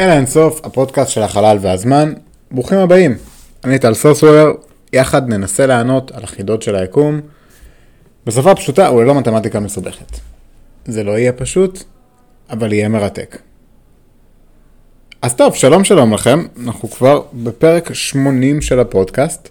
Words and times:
אלה 0.00 0.16
אינסוף, 0.16 0.60
הפודקאסט 0.64 1.10
של 1.10 1.22
החלל 1.22 1.58
והזמן. 1.60 2.12
ברוכים 2.50 2.78
הבאים. 2.78 3.16
אני 3.64 3.78
טל 3.78 3.94
סוסוור, 3.94 4.48
יחד 4.92 5.28
ננסה 5.28 5.66
לענות 5.66 6.10
על 6.10 6.24
החידות 6.24 6.62
של 6.62 6.76
היקום. 6.76 7.20
בשפה 8.26 8.54
פשוטה 8.54 8.92
וללא 8.92 9.14
מתמטיקה 9.14 9.60
מסובכת. 9.60 10.18
זה 10.84 11.04
לא 11.04 11.18
יהיה 11.18 11.32
פשוט, 11.32 11.82
אבל 12.50 12.72
יהיה 12.72 12.88
מרתק. 12.88 13.38
אז 15.22 15.34
טוב, 15.34 15.54
שלום 15.54 15.84
שלום 15.84 16.12
לכם, 16.12 16.46
אנחנו 16.64 16.90
כבר 16.90 17.22
בפרק 17.32 17.92
80 17.92 18.60
של 18.60 18.80
הפודקאסט. 18.80 19.48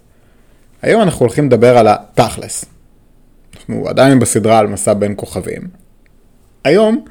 היום 0.82 1.02
אנחנו 1.02 1.20
הולכים 1.20 1.46
לדבר 1.46 1.78
על 1.78 1.88
התכלס. 1.88 2.64
אנחנו 3.56 3.88
עדיין 3.88 4.18
בסדרה 4.18 4.58
על 4.58 4.66
מסע 4.66 4.94
בין 4.94 5.14
כוכבים. 5.16 5.62
היום 6.64 7.04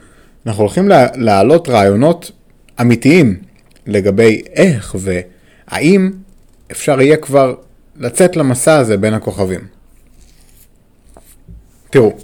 אנחנו 0.45 0.63
הולכים 0.63 0.89
להעלות 1.15 1.69
רעיונות 1.69 2.31
אמיתיים 2.81 3.37
לגבי 3.87 4.41
איך 4.55 4.95
והאם 4.99 6.11
אפשר 6.71 7.01
יהיה 7.01 7.17
כבר 7.17 7.55
לצאת 7.95 8.35
למסע 8.35 8.77
הזה 8.77 8.97
בין 8.97 9.13
הכוכבים. 9.13 9.59
תראו, 11.89 12.15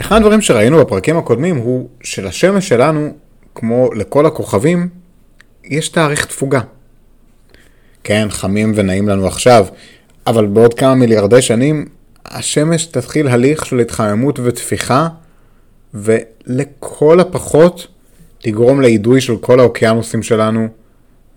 אחד 0.00 0.16
הדברים 0.16 0.40
שראינו 0.40 0.78
בפרקים 0.78 1.16
הקודמים 1.16 1.56
הוא 1.56 1.88
שלשמש 2.02 2.68
שלנו, 2.68 3.14
כמו 3.54 3.92
לכל 3.92 4.26
הכוכבים, 4.26 4.88
יש 5.64 5.88
תאריך 5.88 6.26
תפוגה. 6.26 6.60
כן, 8.04 8.26
חמים 8.30 8.72
ונעים 8.76 9.08
לנו 9.08 9.26
עכשיו, 9.26 9.66
אבל 10.26 10.46
בעוד 10.46 10.74
כמה 10.74 10.94
מיליארדי 10.94 11.42
שנים, 11.42 11.86
השמש 12.26 12.86
תתחיל 12.86 13.28
הליך 13.28 13.66
של 13.66 13.78
התחממות 13.78 14.38
ותפיחה, 14.38 15.08
ולכל 15.94 17.20
הפחות 17.20 17.86
תגרום 18.42 18.80
לאידוי 18.80 19.20
של 19.20 19.36
כל 19.36 19.60
האוקיינוסים 19.60 20.22
שלנו 20.22 20.68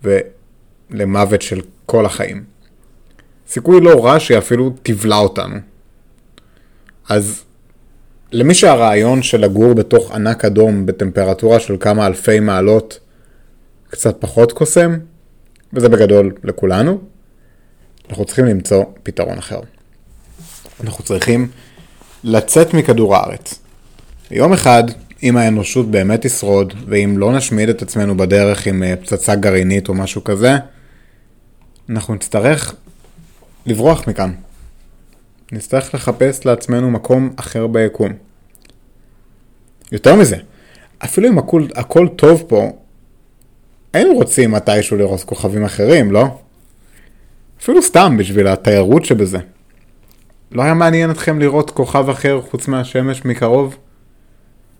ולמוות 0.02 1.42
של 1.42 1.60
כל 1.86 2.06
החיים. 2.06 2.44
סיכוי 3.48 3.80
לא 3.80 4.04
רע 4.04 4.20
שהיא 4.20 4.38
אפילו 4.38 4.74
תבלע 4.82 5.16
אותנו. 5.16 5.56
אז 7.08 7.44
למי 8.32 8.54
שהרעיון 8.54 9.22
של 9.22 9.40
לגור 9.40 9.74
בתוך 9.74 10.12
ענק 10.12 10.44
אדום 10.44 10.86
בטמפרטורה 10.86 11.60
של 11.60 11.76
כמה 11.80 12.06
אלפי 12.06 12.40
מעלות 12.40 12.98
קצת 13.88 14.16
פחות 14.20 14.52
קוסם, 14.52 14.98
וזה 15.72 15.88
בגדול 15.88 16.34
לכולנו, 16.44 17.00
אנחנו 18.08 18.24
צריכים 18.24 18.44
למצוא 18.44 18.84
פתרון 19.02 19.38
אחר. 19.38 19.60
אנחנו 20.80 21.04
צריכים 21.04 21.48
לצאת 22.24 22.74
מכדור 22.74 23.16
הארץ. 23.16 23.58
יום 24.30 24.52
אחד 24.52 24.84
אם 25.24 25.36
האנושות 25.36 25.90
באמת 25.90 26.26
תשרוד, 26.26 26.74
ואם 26.86 27.18
לא 27.18 27.36
נשמיד 27.36 27.68
את 27.68 27.82
עצמנו 27.82 28.16
בדרך 28.16 28.66
עם 28.66 28.82
אה, 28.82 28.96
פצצה 28.96 29.34
גרעינית 29.34 29.88
או 29.88 29.94
משהו 29.94 30.24
כזה, 30.24 30.56
אנחנו 31.88 32.14
נצטרך 32.14 32.74
לברוח 33.66 34.08
מכאן. 34.08 34.32
נצטרך 35.52 35.94
לחפש 35.94 36.46
לעצמנו 36.46 36.90
מקום 36.90 37.30
אחר 37.36 37.66
ביקום. 37.66 38.12
יותר 39.92 40.14
מזה, 40.14 40.36
אפילו 40.98 41.28
אם 41.28 41.38
הכל, 41.38 41.66
הכל 41.74 42.08
טוב 42.16 42.44
פה, 42.48 42.72
היינו 43.92 44.14
רוצים 44.14 44.50
מתישהו 44.50 44.96
לראות 44.96 45.24
כוכבים 45.24 45.64
אחרים, 45.64 46.12
לא? 46.12 46.26
אפילו 47.60 47.82
סתם 47.82 48.16
בשביל 48.18 48.48
התיירות 48.48 49.04
שבזה. 49.04 49.38
לא 50.52 50.62
היה 50.62 50.74
מעניין 50.74 51.10
אתכם 51.10 51.38
לראות 51.38 51.70
כוכב 51.70 52.08
אחר 52.08 52.40
חוץ 52.50 52.68
מהשמש 52.68 53.24
מקרוב? 53.24 53.76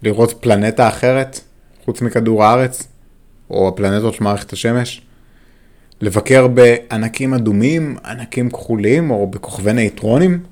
לראות 0.05 0.35
פלנטה 0.41 0.89
אחרת, 0.89 1.41
חוץ 1.85 2.03
מכדור 2.03 2.45
הארץ, 2.45 2.89
או 3.51 3.69
הפלנטות 3.69 4.15
של 4.15 4.25
מערכת 4.25 4.53
השמש, 4.53 5.03
לבקר 6.01 6.49
בענקים 6.49 7.35
אדומים, 7.35 7.97
ענקים 8.05 8.51
כחולים, 8.51 9.11
או 9.11 9.27
בכוכבי 9.27 9.73
נייטרונים, 9.73 10.43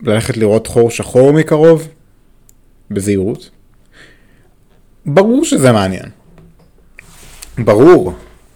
ללכת 0.00 0.36
לראות 0.36 0.66
חור 0.66 0.90
שחור 0.90 1.32
מקרוב, 1.32 1.88
בזהירות. 2.90 3.50
ברור 5.06 5.44
שזה 5.44 5.72
מעניין. 5.72 6.06
ברור. 7.58 8.12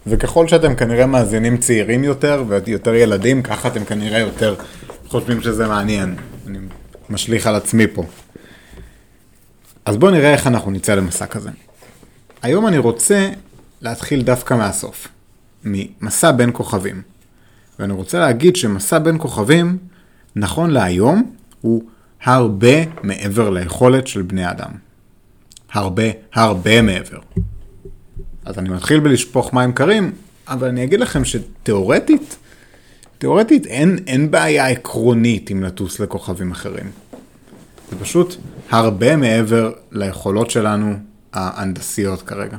וככל 0.07 0.49
שאתם 0.49 0.75
כנראה 0.75 1.07
מאזינים 1.07 1.57
צעירים 1.57 2.05
יותר 2.05 2.45
ויותר 2.49 2.95
ילדים, 2.95 3.43
ככה 3.43 3.69
אתם 3.69 3.85
כנראה 3.85 4.19
יותר 4.19 4.55
חושבים 5.07 5.41
שזה 5.41 5.67
מעניין. 5.67 6.15
אני 6.47 6.59
משליך 7.11 7.47
על 7.47 7.55
עצמי 7.55 7.87
פה. 7.87 8.05
אז 9.85 9.97
בואו 9.97 10.11
נראה 10.11 10.33
איך 10.33 10.47
אנחנו 10.47 10.71
נצא 10.71 10.95
למסע 10.95 11.27
כזה. 11.27 11.51
היום 12.43 12.67
אני 12.67 12.79
רוצה 12.79 13.31
להתחיל 13.81 14.23
דווקא 14.23 14.55
מהסוף, 14.55 15.09
ממסע 15.65 16.33
בין 16.33 16.51
כוכבים. 16.53 17.03
ואני 17.79 17.93
רוצה 17.93 18.19
להגיד 18.19 18.57
שמסע 18.57 18.99
בין 18.99 19.19
כוכבים, 19.19 19.79
נכון 20.37 20.71
להיום, 20.71 21.35
הוא 21.61 21.83
הרבה 22.25 22.85
מעבר 23.03 23.51
ליכולת 23.51 24.07
של 24.07 24.23
בני 24.23 24.51
אדם. 24.51 24.71
הרבה, 25.73 26.03
הרבה 26.35 26.83
מעבר. 26.83 27.19
אז 28.45 28.59
אני 28.59 28.69
מתחיל 28.69 29.01
בלשפוך 29.01 29.53
מים 29.53 29.73
קרים, 29.73 30.13
אבל 30.49 30.69
אני 30.69 30.85
אגיד 30.85 31.01
לכם 31.01 31.25
שתאורטית, 31.25 32.37
תאורטית 33.19 33.67
אין, 33.67 33.99
אין 34.07 34.31
בעיה 34.31 34.69
עקרונית 34.69 35.51
אם 35.51 35.63
לטוס 35.63 36.01
לכוכבים 36.01 36.51
אחרים. 36.51 36.91
זה 37.95 38.01
פשוט 38.01 38.37
הרבה 38.71 39.17
מעבר 39.17 39.73
ליכולות 39.93 40.51
שלנו 40.51 40.95
ההנדסיות 41.33 42.23
כרגע. 42.23 42.57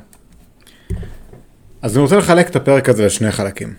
אז 1.82 1.96
אני 1.96 2.04
רוצה 2.04 2.18
לחלק 2.18 2.50
את 2.50 2.56
הפרק 2.56 2.90
הזה 2.90 3.06
לשני 3.06 3.32
חלקים. 3.32 3.74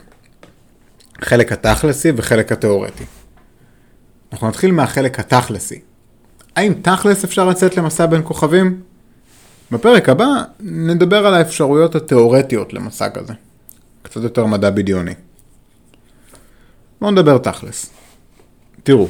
חלק 1.20 1.52
התכלסי 1.52 2.12
וחלק 2.16 2.52
התיאורטי. 2.52 3.04
אנחנו 4.32 4.48
נתחיל 4.48 4.72
מהחלק 4.72 5.20
התכלסי. 5.20 5.80
האם 6.56 6.72
תכלס 6.82 7.24
אפשר 7.24 7.48
לצאת 7.48 7.76
למסע 7.76 8.06
בין 8.06 8.20
כוכבים? 8.24 8.82
בפרק 9.70 10.08
הבא 10.08 10.26
נדבר 10.60 11.26
על 11.26 11.34
האפשרויות 11.34 11.94
התיאורטיות 11.94 12.72
למסע 12.72 13.08
כזה. 13.08 13.32
קצת 14.02 14.22
יותר 14.22 14.46
מדע 14.46 14.70
בדיוני. 14.70 15.14
בואו 17.00 17.10
נדבר 17.10 17.38
תכלס. 17.38 17.90
תראו, 18.82 19.08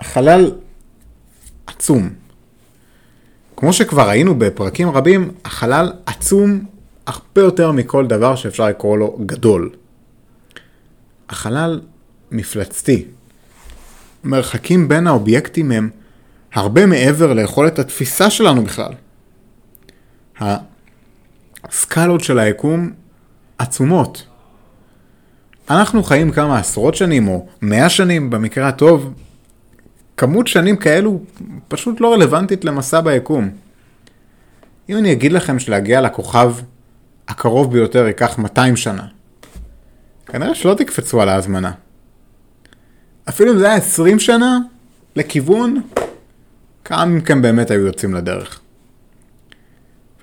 החלל 0.00 0.52
עצום. 1.76 2.10
כמו 3.56 3.72
שכבר 3.72 4.08
ראינו 4.08 4.38
בפרקים 4.38 4.90
רבים, 4.90 5.30
החלל 5.44 5.92
עצום 6.06 6.64
הרבה 7.06 7.40
יותר 7.40 7.72
מכל 7.72 8.06
דבר 8.06 8.36
שאפשר 8.36 8.68
לקרוא 8.68 8.98
לו 8.98 9.18
גדול. 9.26 9.70
החלל 11.28 11.80
מפלצתי. 12.30 13.04
מרחקים 14.24 14.88
בין 14.88 15.06
האובייקטים 15.06 15.70
הם 15.70 15.90
הרבה 16.54 16.86
מעבר 16.86 17.32
ליכולת 17.32 17.78
התפיסה 17.78 18.30
שלנו 18.30 18.64
בכלל. 18.64 18.92
הסקלות 21.64 22.20
של 22.20 22.38
היקום 22.38 22.92
עצומות. 23.58 24.26
אנחנו 25.70 26.02
חיים 26.02 26.30
כמה 26.30 26.58
עשרות 26.58 26.94
שנים 26.94 27.28
או 27.28 27.46
מאה 27.62 27.88
שנים 27.88 28.30
במקרה 28.30 28.68
הטוב 28.68 29.14
כמות 30.16 30.46
שנים 30.46 30.76
כאלו 30.76 31.20
פשוט 31.68 32.00
לא 32.00 32.12
רלוונטית 32.12 32.64
למסע 32.64 33.00
ביקום. 33.00 33.50
אם 34.88 34.96
אני 34.96 35.12
אגיד 35.12 35.32
לכם 35.32 35.58
שלהגיע 35.58 36.00
לכוכב 36.00 36.54
הקרוב 37.28 37.72
ביותר 37.72 38.06
ייקח 38.06 38.38
200 38.38 38.76
שנה, 38.76 39.06
כנראה 40.26 40.54
שלא 40.54 40.74
תקפצו 40.74 41.22
על 41.22 41.28
ההזמנה. 41.28 41.72
אפילו 43.28 43.52
אם 43.52 43.58
זה 43.58 43.66
היה 43.66 43.76
20 43.76 44.18
שנה, 44.18 44.58
לכיוון, 45.16 45.80
כמה 46.84 47.04
מכם 47.04 47.42
באמת 47.42 47.70
היו 47.70 47.86
יוצאים 47.86 48.14
לדרך. 48.14 48.60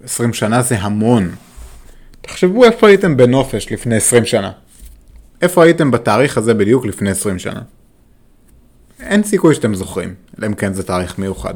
20 0.03 0.33
שנה 0.33 0.61
זה 0.61 0.79
המון. 0.79 1.35
תחשבו 2.21 2.65
איפה 2.65 2.87
הייתם 2.87 3.17
בנופש 3.17 3.71
לפני 3.71 3.95
20 3.95 4.25
שנה. 4.25 4.51
איפה 5.41 5.63
הייתם 5.63 5.91
בתאריך 5.91 6.37
הזה 6.37 6.53
בדיוק 6.53 6.85
לפני 6.85 7.09
20 7.09 7.39
שנה. 7.39 7.61
אין 9.01 9.23
סיכוי 9.23 9.55
שאתם 9.55 9.75
זוכרים, 9.75 10.13
אלא 10.39 10.47
אם 10.47 10.53
כן 10.53 10.73
זה 10.73 10.83
תאריך 10.83 11.19
מיוחד. 11.19 11.53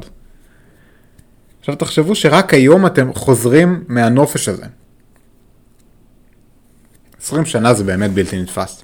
עכשיו 1.59 1.75
תחשבו 1.75 2.15
שרק 2.15 2.53
היום 2.53 2.86
אתם 2.86 3.13
חוזרים 3.13 3.83
מהנופש 3.88 4.50
הזה. 4.50 4.65
20 7.21 7.45
שנה 7.45 7.74
זה 7.74 7.83
באמת 7.83 8.12
בלתי 8.12 8.42
נתפס. 8.42 8.83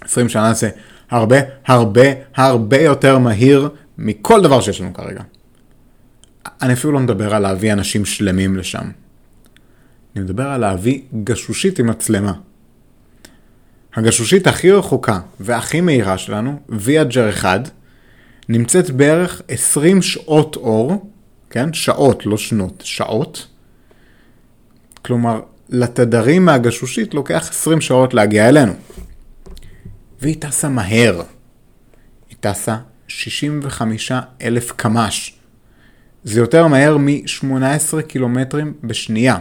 20 0.00 0.28
שנה 0.28 0.54
זה 0.54 0.70
הרבה 1.10 1.36
הרבה 1.66 2.02
הרבה 2.34 2.80
יותר 2.80 3.18
מהיר 3.18 3.68
מכל 3.98 4.42
דבר 4.42 4.60
שיש 4.60 4.80
לנו 4.80 4.94
כרגע. 4.94 5.22
אני 6.62 6.72
אפילו 6.72 6.92
לא 6.92 7.00
מדבר 7.00 7.34
על 7.34 7.42
להביא 7.42 7.72
אנשים 7.72 8.04
שלמים 8.04 8.56
לשם. 8.56 8.90
אני 10.16 10.24
מדבר 10.24 10.46
על 10.46 10.60
להביא 10.60 11.00
גשושית 11.24 11.78
עם 11.78 11.86
מצלמה. 11.86 12.32
הגשושית 13.98 14.46
הכי 14.46 14.70
רחוקה 14.70 15.20
והכי 15.40 15.80
מהירה 15.80 16.18
שלנו, 16.18 16.60
ויאג'ר 16.68 17.30
1, 17.30 17.70
נמצאת 18.48 18.90
בערך 18.90 19.42
20 19.48 20.02
שעות 20.02 20.56
אור, 20.56 21.10
כן? 21.50 21.72
שעות, 21.72 22.26
לא 22.26 22.36
שנות, 22.36 22.82
שעות, 22.86 23.46
כלומר, 25.04 25.40
לתדרים 25.68 26.44
מהגשושית 26.44 27.14
לוקח 27.14 27.48
20 27.50 27.80
שעות 27.80 28.14
להגיע 28.14 28.48
אלינו. 28.48 28.72
והיא 30.20 30.36
טסה 30.38 30.68
מהר. 30.68 31.22
היא 32.28 32.36
טסה 32.40 32.76
65 33.08 34.12
אלף 34.42 34.72
קמ"ש. 34.72 35.34
זה 36.24 36.40
יותר 36.40 36.66
מהר 36.66 36.96
מ-18 36.96 38.02
קילומטרים 38.02 38.74
בשנייה. 38.84 39.38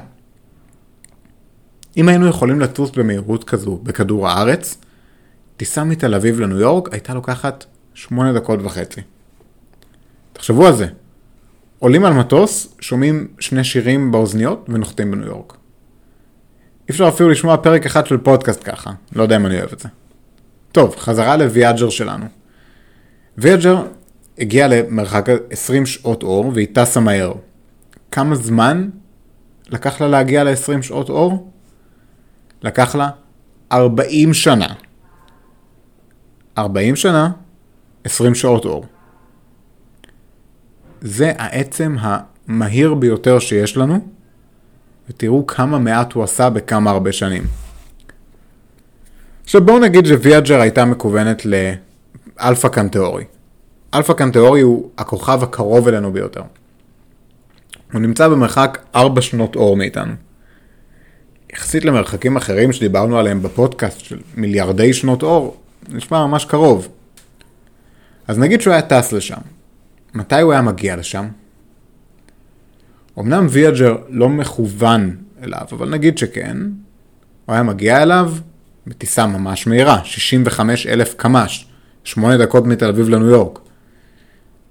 אם 1.97 2.09
היינו 2.09 2.27
יכולים 2.27 2.59
לטוס 2.59 2.91
במהירות 2.91 3.43
כזו 3.43 3.79
בכדור 3.83 4.29
הארץ, 4.29 4.77
טיסה 5.57 5.83
מתל 5.83 6.15
אביב 6.15 6.39
לניו 6.39 6.59
יורק 6.59 6.93
הייתה 6.93 7.13
לוקחת 7.13 7.65
8 7.93 8.33
דקות 8.33 8.59
וחצי. 8.63 9.01
תחשבו 10.33 10.67
על 10.67 10.75
זה. 10.75 10.87
עולים 11.79 12.05
על 12.05 12.13
מטוס, 12.13 12.75
שומעים 12.79 13.27
שני 13.39 13.63
שירים 13.63 14.11
באוזניות 14.11 14.65
ונוחתים 14.69 15.11
בניו 15.11 15.27
יורק. 15.27 15.53
אי 15.53 16.91
אפשר 16.91 17.07
אפילו 17.07 17.29
לשמוע 17.29 17.57
פרק 17.57 17.85
אחד 17.85 18.07
של 18.07 18.17
פודקאסט 18.17 18.61
ככה, 18.63 18.91
לא 19.15 19.23
יודע 19.23 19.35
אם 19.35 19.45
אני 19.45 19.59
אוהב 19.59 19.71
את 19.73 19.79
זה. 19.79 19.89
טוב, 20.71 20.95
חזרה 20.95 21.37
לוויאג'ר 21.37 21.89
שלנו. 21.89 22.25
ויאג'ר 23.37 23.85
הגיע 24.37 24.67
למרחק 24.67 25.25
20 25.51 25.85
שעות 25.85 26.23
אור 26.23 26.51
והיא 26.53 26.67
טסה 26.73 26.99
מהר. 26.99 27.33
כמה 28.11 28.35
זמן 28.35 28.89
לקח 29.69 30.01
לה 30.01 30.07
להגיע 30.07 30.43
ל-20 30.43 30.81
שעות 30.81 31.09
אור? 31.09 31.51
לקח 32.63 32.95
לה 32.95 33.09
40 33.71 34.33
שנה. 34.33 34.67
40 36.57 36.95
שנה, 36.95 37.31
20 38.03 38.35
שעות 38.35 38.65
אור. 38.65 38.85
זה 41.01 41.31
העצם 41.37 41.95
המהיר 41.99 42.93
ביותר 42.93 43.39
שיש 43.39 43.77
לנו, 43.77 44.07
ותראו 45.09 45.47
כמה 45.47 45.79
מעט 45.79 46.13
הוא 46.13 46.23
עשה 46.23 46.49
בכמה 46.49 46.91
הרבה 46.91 47.11
שנים. 47.11 47.43
עכשיו 49.43 49.65
בואו 49.65 49.79
נגיד 49.79 50.05
שוויאג'ר 50.05 50.61
הייתה 50.61 50.85
מכוונת 50.85 51.41
לאלפא 51.45 52.67
קנטאורי. 52.67 53.23
אלפא 53.93 54.13
קנטאורי 54.13 54.61
הוא 54.61 54.89
הכוכב 54.97 55.43
הקרוב 55.43 55.87
אלינו 55.87 56.13
ביותר. 56.13 56.41
הוא 57.93 58.01
נמצא 58.01 58.27
במרחק 58.27 58.77
4 58.95 59.21
שנות 59.21 59.55
אור 59.55 59.77
מאיתנו. 59.77 60.13
יחסית 61.53 61.85
למרחקים 61.85 62.37
אחרים 62.37 62.73
שדיברנו 62.73 63.19
עליהם 63.19 63.41
בפודקאסט 63.41 63.99
של 63.99 64.19
מיליארדי 64.35 64.93
שנות 64.93 65.23
אור, 65.23 65.57
נשמע 65.89 66.25
ממש 66.25 66.45
קרוב. 66.45 66.87
אז 68.27 68.39
נגיד 68.39 68.61
שהוא 68.61 68.73
היה 68.73 68.81
טס 68.81 69.11
לשם. 69.11 69.37
מתי 70.13 70.41
הוא 70.41 70.51
היה 70.51 70.61
מגיע 70.61 70.95
לשם? 70.95 71.27
אמנם 73.19 73.47
ויאג'ר 73.49 73.97
לא 74.09 74.29
מכוון 74.29 75.15
אליו, 75.43 75.65
אבל 75.71 75.89
נגיד 75.89 76.17
שכן, 76.17 76.57
הוא 77.45 77.53
היה 77.53 77.63
מגיע 77.63 78.03
אליו 78.03 78.33
בטיסה 78.87 79.25
ממש 79.25 79.67
מהירה, 79.67 80.03
65 80.03 80.87
אלף 80.87 81.13
קמ"ש, 81.17 81.65
8 82.03 82.37
דקות 82.37 82.65
מתל 82.65 82.89
אביב 82.89 83.09
לניו 83.09 83.29
יורק. 83.29 83.59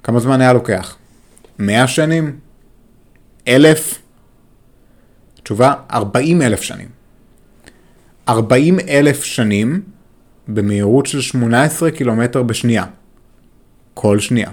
כמה 0.03 0.21
זמן 0.21 0.41
היה 0.41 0.53
לוקח? 0.53 0.97
100 1.59 1.87
שנים? 1.87 2.39
אלף? 3.49 3.99
תשובה, 5.47 5.75
40 5.91 6.43
אלף 6.43 6.63
שנים. 6.63 6.89
40 8.29 8.81
אלף 8.81 9.25
שנים 9.25 9.83
במהירות 10.49 11.07
של 11.07 11.21
18 11.21 11.91
קילומטר 11.91 12.43
בשנייה. 12.43 12.85
כל 13.95 14.21
שנייה. 14.21 14.51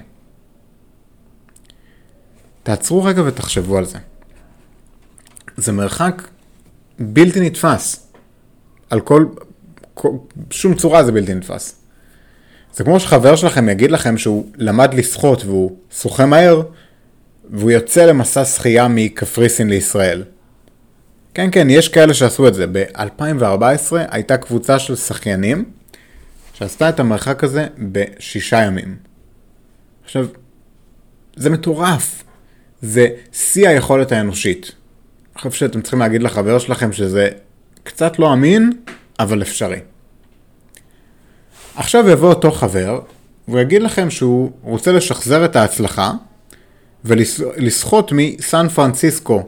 תעצרו 2.63 3.03
רגע 3.03 3.21
ותחשבו 3.25 3.77
על 3.77 3.85
זה. 3.85 3.97
זה 5.57 5.71
מרחק 5.71 6.21
בלתי 6.99 7.39
נתפס. 7.39 8.07
על 8.89 9.01
כל. 9.01 9.25
שום 10.49 10.73
צורה 10.75 11.03
זה 11.03 11.11
בלתי 11.11 11.33
נתפס. 11.33 11.75
זה 12.73 12.83
כמו 12.83 12.99
שחבר 12.99 13.35
שלכם 13.35 13.69
יגיד 13.69 13.91
לכם 13.91 14.17
שהוא 14.17 14.51
למד 14.55 14.93
לשחות 14.93 15.45
והוא 15.45 15.77
שוחה 15.91 16.25
מהר, 16.25 16.61
והוא 17.49 17.71
יוצא 17.71 18.05
למסע 18.05 18.45
שחייה 18.45 18.87
מקפריסין 18.87 19.69
לישראל. 19.69 20.23
כן, 21.33 21.49
כן, 21.51 21.67
יש 21.69 21.89
כאלה 21.89 22.13
שעשו 22.13 22.47
את 22.47 22.53
זה. 22.53 22.65
ב-2014 22.71 23.93
הייתה 24.09 24.37
קבוצה 24.37 24.79
של 24.79 24.95
שחיינים 24.95 25.65
שעשתה 26.53 26.89
את 26.89 26.99
המרחק 26.99 27.43
הזה 27.43 27.67
בשישה 27.91 28.61
ימים. 28.61 28.97
עכשיו, 30.03 30.25
זה 31.35 31.49
מטורף. 31.49 32.23
זה 32.81 33.07
שיא 33.31 33.69
היכולת 33.69 34.11
האנושית. 34.11 34.71
אני 35.33 35.41
חושב 35.41 35.51
שאתם 35.51 35.81
צריכים 35.81 35.99
להגיד 35.99 36.23
לחבר 36.23 36.59
שלכם 36.59 36.93
שזה 36.93 37.29
קצת 37.83 38.19
לא 38.19 38.33
אמין, 38.33 38.71
אבל 39.19 39.41
אפשרי. 39.41 39.79
עכשיו 41.75 42.09
יבוא 42.09 42.29
אותו 42.29 42.51
חבר, 42.51 43.01
והוא 43.47 43.59
יגיד 43.59 43.81
לכם 43.81 44.09
שהוא 44.09 44.51
רוצה 44.61 44.91
לשחזר 44.91 45.45
את 45.45 45.55
ההצלחה, 45.55 46.11
ולסחוט 47.05 48.11
מסן 48.11 48.67
פרנסיסקו 48.69 49.43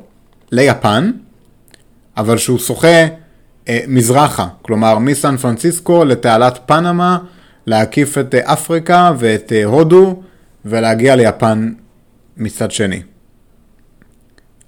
ליפן, 0.51 1.11
אבל 2.17 2.37
שהוא 2.37 2.59
שוחה 2.59 3.07
אה, 3.67 3.79
מזרחה, 3.87 4.47
כלומר 4.61 4.99
מסן 4.99 5.37
פרנסיסקו 5.37 6.05
לתעלת 6.05 6.59
פנמה, 6.65 7.17
להקיף 7.65 8.17
את 8.17 8.35
אה, 8.35 8.53
אפריקה 8.53 9.11
ואת 9.17 9.51
אה, 9.51 9.65
הודו, 9.65 10.21
ולהגיע 10.65 11.15
ליפן 11.15 11.73
מצד 12.37 12.71
שני. 12.71 13.01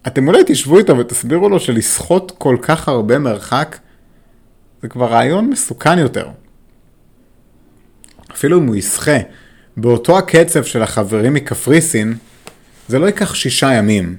אתם 0.08 0.28
אולי 0.28 0.44
תשבו 0.46 0.78
איתו 0.78 0.98
ותסבירו 0.98 1.50
לו 1.50 1.60
שלסחוט 1.60 2.32
כל 2.38 2.58
כך 2.62 2.88
הרבה 2.88 3.20
מרחק 3.20 3.78
זה 4.82 4.88
כבר 4.88 5.06
רעיון 5.06 5.50
מסוכן 5.50 6.00
יותר. 6.00 6.28
אפילו 8.32 8.60
אם 8.60 8.68
הוא 8.68 8.76
יסחה 8.76 9.18
באותו 9.78 10.18
הקצב 10.18 10.64
של 10.64 10.84
החברים 10.84 11.34
מקפריסין, 11.34 12.18
זה 12.88 13.00
לא 13.00 13.06
ייקח 13.06 13.34
שישה 13.34 13.74
ימים. 13.74 14.16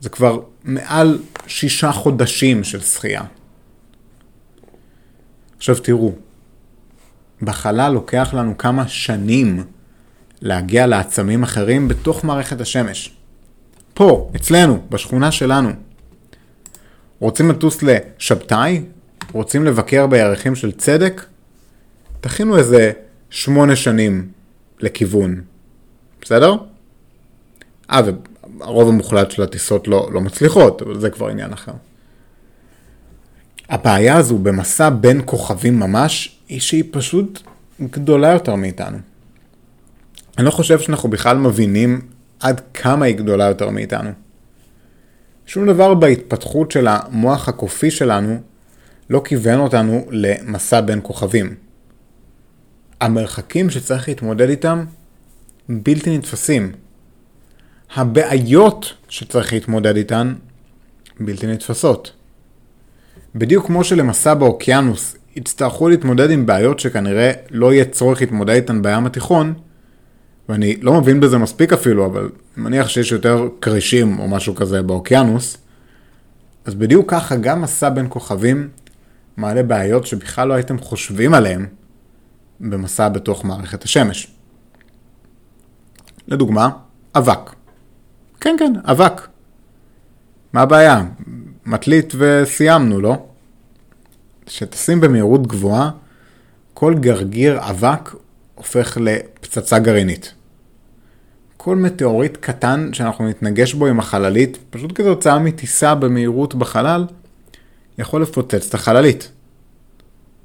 זה 0.00 0.08
כבר 0.08 0.40
מעל 0.64 1.18
שישה 1.50 1.92
חודשים 1.92 2.64
של 2.64 2.80
שחייה. 2.80 3.22
עכשיו 5.56 5.78
תראו, 5.78 6.12
בחלל 7.42 7.92
לוקח 7.92 8.34
לנו 8.34 8.58
כמה 8.58 8.88
שנים 8.88 9.64
להגיע 10.40 10.86
לעצמים 10.86 11.42
אחרים 11.42 11.88
בתוך 11.88 12.24
מערכת 12.24 12.60
השמש. 12.60 13.12
פה, 13.94 14.30
אצלנו, 14.36 14.82
בשכונה 14.90 15.32
שלנו. 15.32 15.70
רוצים 17.18 17.50
לטוס 17.50 17.82
לשבתאי? 17.82 18.84
רוצים 19.32 19.64
לבקר 19.64 20.06
בירחים 20.06 20.54
של 20.54 20.72
צדק? 20.72 21.24
תכינו 22.20 22.58
איזה 22.58 22.92
שמונה 23.30 23.76
שנים 23.76 24.28
לכיוון, 24.80 25.40
בסדר? 26.22 26.54
אה, 27.90 28.00
והרוב 28.58 28.88
המוחלט 28.88 29.30
של 29.30 29.42
הטיסות 29.42 29.88
לא, 29.88 30.08
לא 30.12 30.20
מצליחות, 30.20 30.82
אבל 30.82 31.00
זה 31.00 31.10
כבר 31.10 31.28
עניין 31.28 31.52
אחר. 31.52 31.72
הבעיה 33.68 34.16
הזו 34.16 34.38
במסע 34.38 34.90
בין 34.90 35.22
כוכבים 35.24 35.80
ממש, 35.80 36.38
היא 36.48 36.60
שהיא 36.60 36.84
פשוט 36.90 37.42
גדולה 37.80 38.32
יותר 38.32 38.54
מאיתנו. 38.54 38.98
אני 40.38 40.46
לא 40.46 40.50
חושב 40.50 40.80
שאנחנו 40.80 41.08
בכלל 41.08 41.36
מבינים 41.36 42.00
עד 42.40 42.60
כמה 42.74 43.06
היא 43.06 43.16
גדולה 43.16 43.44
יותר 43.44 43.70
מאיתנו. 43.70 44.10
שום 45.46 45.66
דבר 45.66 45.94
בהתפתחות 45.94 46.70
של 46.70 46.88
המוח 46.88 47.48
הקופי 47.48 47.90
שלנו 47.90 48.40
לא 49.10 49.22
כיוון 49.24 49.60
אותנו 49.60 50.06
למסע 50.10 50.80
בין 50.80 51.00
כוכבים. 51.02 51.54
המרחקים 53.00 53.70
שצריך 53.70 54.08
להתמודד 54.08 54.48
איתם 54.48 54.84
בלתי 55.68 56.18
נתפסים. 56.18 56.72
הבעיות 57.94 58.92
שצריך 59.08 59.52
להתמודד 59.52 59.96
איתן 59.96 60.34
בלתי 61.20 61.46
נתפסות. 61.46 62.12
בדיוק 63.34 63.66
כמו 63.66 63.84
שלמסע 63.84 64.34
באוקיינוס 64.34 65.16
יצטרכו 65.36 65.88
להתמודד 65.88 66.30
עם 66.30 66.46
בעיות 66.46 66.80
שכנראה 66.80 67.32
לא 67.50 67.72
יהיה 67.72 67.84
צורך 67.84 68.20
להתמודד 68.20 68.54
איתן 68.54 68.82
בים 68.82 69.06
התיכון, 69.06 69.54
ואני 70.48 70.76
לא 70.76 71.00
מבין 71.00 71.20
בזה 71.20 71.38
מספיק 71.38 71.72
אפילו, 71.72 72.06
אבל 72.06 72.30
מניח 72.56 72.88
שיש 72.88 73.12
יותר 73.12 73.48
כרישים 73.60 74.18
או 74.18 74.28
משהו 74.28 74.54
כזה 74.54 74.82
באוקיינוס, 74.82 75.56
אז 76.64 76.74
בדיוק 76.74 77.10
ככה 77.10 77.36
גם 77.36 77.62
מסע 77.62 77.88
בין 77.88 78.06
כוכבים 78.08 78.68
מעלה 79.36 79.62
בעיות 79.62 80.06
שבכלל 80.06 80.48
לא 80.48 80.54
הייתם 80.54 80.78
חושבים 80.78 81.34
עליהם 81.34 81.66
במסע 82.60 83.08
בתוך 83.08 83.44
מערכת 83.44 83.84
השמש. 83.84 84.28
לדוגמה, 86.28 86.68
אבק. 87.14 87.59
כן, 88.40 88.56
כן, 88.58 88.72
אבק. 88.84 89.28
מה 90.52 90.60
הבעיה? 90.62 91.04
מטלית 91.66 92.12
וסיימנו, 92.18 93.00
לא? 93.00 93.16
כשטסים 94.46 95.00
במהירות 95.00 95.46
גבוהה, 95.46 95.90
כל 96.74 96.94
גרגיר 96.94 97.70
אבק 97.70 98.14
הופך 98.54 98.98
לפצצה 99.00 99.78
גרעינית. 99.78 100.34
כל 101.56 101.76
מטאוריט 101.76 102.36
קטן 102.36 102.90
שאנחנו 102.92 103.28
נתנגש 103.28 103.74
בו 103.74 103.86
עם 103.86 103.98
החללית, 103.98 104.58
פשוט 104.70 104.92
כתוצאה 104.94 105.38
מטיסה 105.38 105.94
במהירות 105.94 106.54
בחלל, 106.54 107.06
יכול 107.98 108.22
לפוצץ 108.22 108.68
את 108.68 108.74
החללית. 108.74 109.32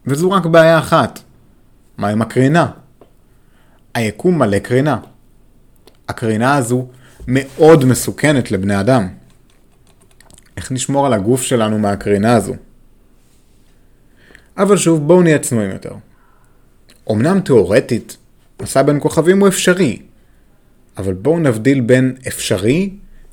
וזו 0.07 0.31
רק 0.31 0.45
בעיה 0.45 0.79
אחת. 0.79 1.19
מה 1.97 2.07
עם 2.07 2.21
הקרינה? 2.21 2.71
היקום 3.93 4.39
מלא 4.39 4.59
קרינה. 4.59 4.97
הקרינה 6.09 6.55
הזו 6.55 6.87
מאוד 7.27 7.85
מסוכנת 7.85 8.51
לבני 8.51 8.79
אדם. 8.79 9.07
איך 10.57 10.71
נשמור 10.71 11.05
על 11.05 11.13
הגוף 11.13 11.41
שלנו 11.41 11.79
מהקרינה 11.79 12.35
הזו? 12.35 12.53
אבל 14.57 14.77
שוב, 14.77 15.07
בואו 15.07 15.23
נהיה 15.23 15.39
צנועים 15.39 15.71
יותר. 15.71 15.93
אמנם 17.11 17.39
תאורטית, 17.39 18.17
מסע 18.61 18.81
בין 18.81 18.99
כוכבים 18.99 19.39
הוא 19.39 19.47
אפשרי, 19.47 20.01
אבל 20.97 21.13
בואו 21.13 21.39
נבדיל 21.39 21.81
בין 21.81 22.15
אפשרי 22.27 22.89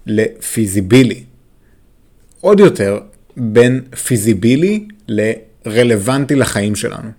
לפיזיבילי. 0.06 1.24
עוד 2.40 2.60
יותר, 2.60 3.00
בין 3.36 3.80
פיזיבילי 4.04 4.88
לרלוונטי 5.08 6.34
לחיים 6.34 6.76
שלנו. 6.76 7.10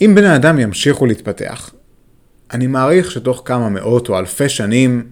אם 0.00 0.14
בני 0.14 0.36
אדם 0.36 0.58
ימשיכו 0.58 1.06
להתפתח, 1.06 1.70
אני 2.52 2.66
מעריך 2.66 3.10
שתוך 3.10 3.42
כמה 3.44 3.68
מאות 3.68 4.08
או 4.08 4.18
אלפי 4.18 4.48
שנים, 4.48 5.06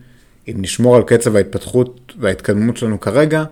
אם 0.48 0.54
נשמור 0.58 0.96
על 0.96 1.02
קצב 1.02 1.36
ההתפתחות 1.36 2.12
וההתקדמות 2.20 2.76
שלנו 2.76 3.00
כרגע, 3.00 3.44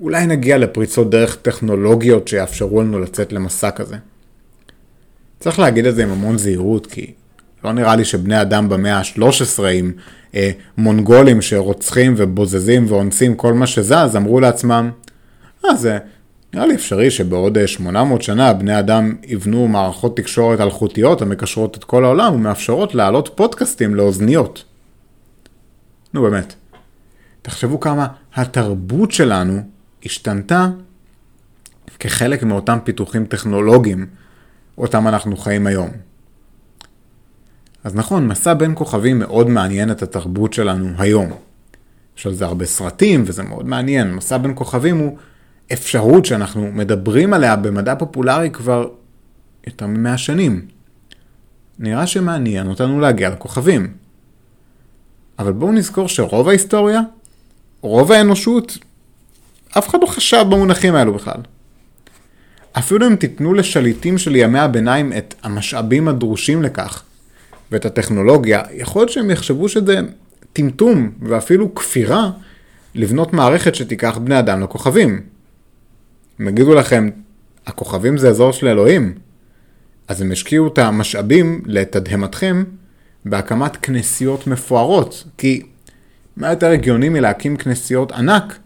אולי 0.00 0.26
נגיע 0.26 0.58
לפריצות 0.58 1.10
דרך 1.10 1.36
טכנולוגיות 1.36 2.28
שיאפשרו 2.28 2.82
לנו 2.82 2.98
לצאת 2.98 3.32
למסע 3.32 3.70
כזה. 3.70 3.96
צריך 5.40 5.58
להגיד 5.58 5.86
את 5.86 5.94
זה 5.94 6.02
עם 6.02 6.10
המון 6.10 6.38
זהירות, 6.38 6.86
כי 6.86 7.12
לא 7.64 7.72
נראה 7.72 7.96
לי 7.96 8.04
שבני 8.04 8.42
אדם 8.42 8.68
במאה 8.68 8.98
ה-13 8.98 9.62
עם 9.74 9.92
אה, 10.34 10.50
מונגולים 10.78 11.42
שרוצחים 11.42 12.14
ובוזזים 12.16 12.86
ואונסים 12.88 13.34
כל 13.34 13.52
מה 13.52 13.66
שזז, 13.66 14.16
אמרו 14.16 14.40
לעצמם, 14.40 14.90
אה, 15.64 15.74
זה 15.74 15.98
נראה 16.54 16.66
לי 16.66 16.74
אפשרי 16.74 17.10
שבעוד 17.10 17.66
800 17.66 18.20
אה, 18.20 18.24
שנה 18.24 18.52
בני 18.52 18.78
אדם 18.78 19.14
יבנו 19.24 19.68
מערכות 19.68 20.16
תקשורת 20.16 20.60
אלחוטיות 20.60 21.22
המקשרות 21.22 21.76
את 21.76 21.84
כל 21.84 22.04
העולם 22.04 22.34
ומאפשרות 22.34 22.94
להעלות 22.94 23.30
פודקאסטים 23.34 23.94
לאוזניות. 23.94 24.64
נו 26.14 26.22
באמת. 26.22 26.54
תחשבו 27.42 27.80
כמה 27.80 28.06
התרבות 28.34 29.12
שלנו 29.12 29.62
השתנתה 30.04 30.68
כחלק 31.98 32.42
מאותם 32.42 32.78
פיתוחים 32.84 33.26
טכנולוגיים 33.26 34.06
אותם 34.78 35.08
אנחנו 35.08 35.36
חיים 35.36 35.66
היום. 35.66 35.90
אז 37.84 37.94
נכון, 37.94 38.28
מסע 38.28 38.54
בין 38.54 38.72
כוכבים 38.74 39.18
מאוד 39.18 39.48
מעניין 39.48 39.90
את 39.90 40.02
התרבות 40.02 40.52
שלנו 40.52 40.88
היום. 40.98 41.32
יש 42.18 42.26
על 42.26 42.34
זה 42.34 42.44
הרבה 42.44 42.66
סרטים 42.66 43.22
וזה 43.26 43.42
מאוד 43.42 43.66
מעניין. 43.66 44.14
מסע 44.14 44.38
בין 44.38 44.52
כוכבים 44.54 44.98
הוא 44.98 45.16
אפשרות 45.72 46.26
שאנחנו 46.26 46.70
מדברים 46.72 47.32
עליה 47.32 47.56
במדע 47.56 47.94
פופולרי 47.94 48.50
כבר 48.50 48.88
יותר 49.66 49.86
ממאה 49.86 50.18
שנים. 50.18 50.66
נראה 51.78 52.06
שמעניין 52.06 52.66
אותנו 52.66 53.00
להגיע 53.00 53.30
לכוכבים. 53.30 53.92
אבל 55.38 55.52
בואו 55.52 55.72
נזכור 55.72 56.08
שרוב 56.08 56.48
ההיסטוריה, 56.48 57.00
רוב 57.80 58.12
האנושות, 58.12 58.78
אף 59.78 59.88
אחד 59.88 59.98
לא 60.02 60.06
חשב 60.06 60.44
במונחים 60.50 60.94
האלו 60.94 61.14
בכלל. 61.14 61.40
אפילו 62.72 63.06
אם 63.06 63.16
תיתנו 63.16 63.54
לשליטים 63.54 64.18
של 64.18 64.36
ימי 64.36 64.58
הביניים 64.58 65.12
את 65.12 65.34
המשאבים 65.42 66.08
הדרושים 66.08 66.62
לכך, 66.62 67.02
ואת 67.72 67.84
הטכנולוגיה, 67.84 68.62
יכול 68.72 69.02
להיות 69.02 69.10
שהם 69.10 69.30
יחשבו 69.30 69.68
שזה 69.68 70.00
טמטום 70.52 71.10
ואפילו 71.22 71.74
כפירה 71.74 72.30
לבנות 72.94 73.32
מערכת 73.32 73.74
שתיקח 73.74 74.18
בני 74.18 74.38
אדם 74.38 74.60
לכוכבים. 74.60 75.20
הם 76.40 76.48
יגידו 76.48 76.74
לכם, 76.74 77.08
הכוכבים 77.66 78.18
זה 78.18 78.28
אזור 78.28 78.52
של 78.52 78.68
אלוהים, 78.68 79.14
אז 80.08 80.22
הם 80.22 80.32
השקיעו 80.32 80.68
את 80.68 80.78
המשאבים 80.78 81.62
לתדהמתכם 81.66 82.64
בהקמת 83.24 83.76
כנסיות 83.76 84.46
מפוארות, 84.46 85.24
כי 85.38 85.62
מה 86.36 86.50
יותר 86.50 86.66
הגיוני 86.70 87.08
מלהקים 87.08 87.56
כנסיות 87.56 88.12
ענק, 88.12 88.58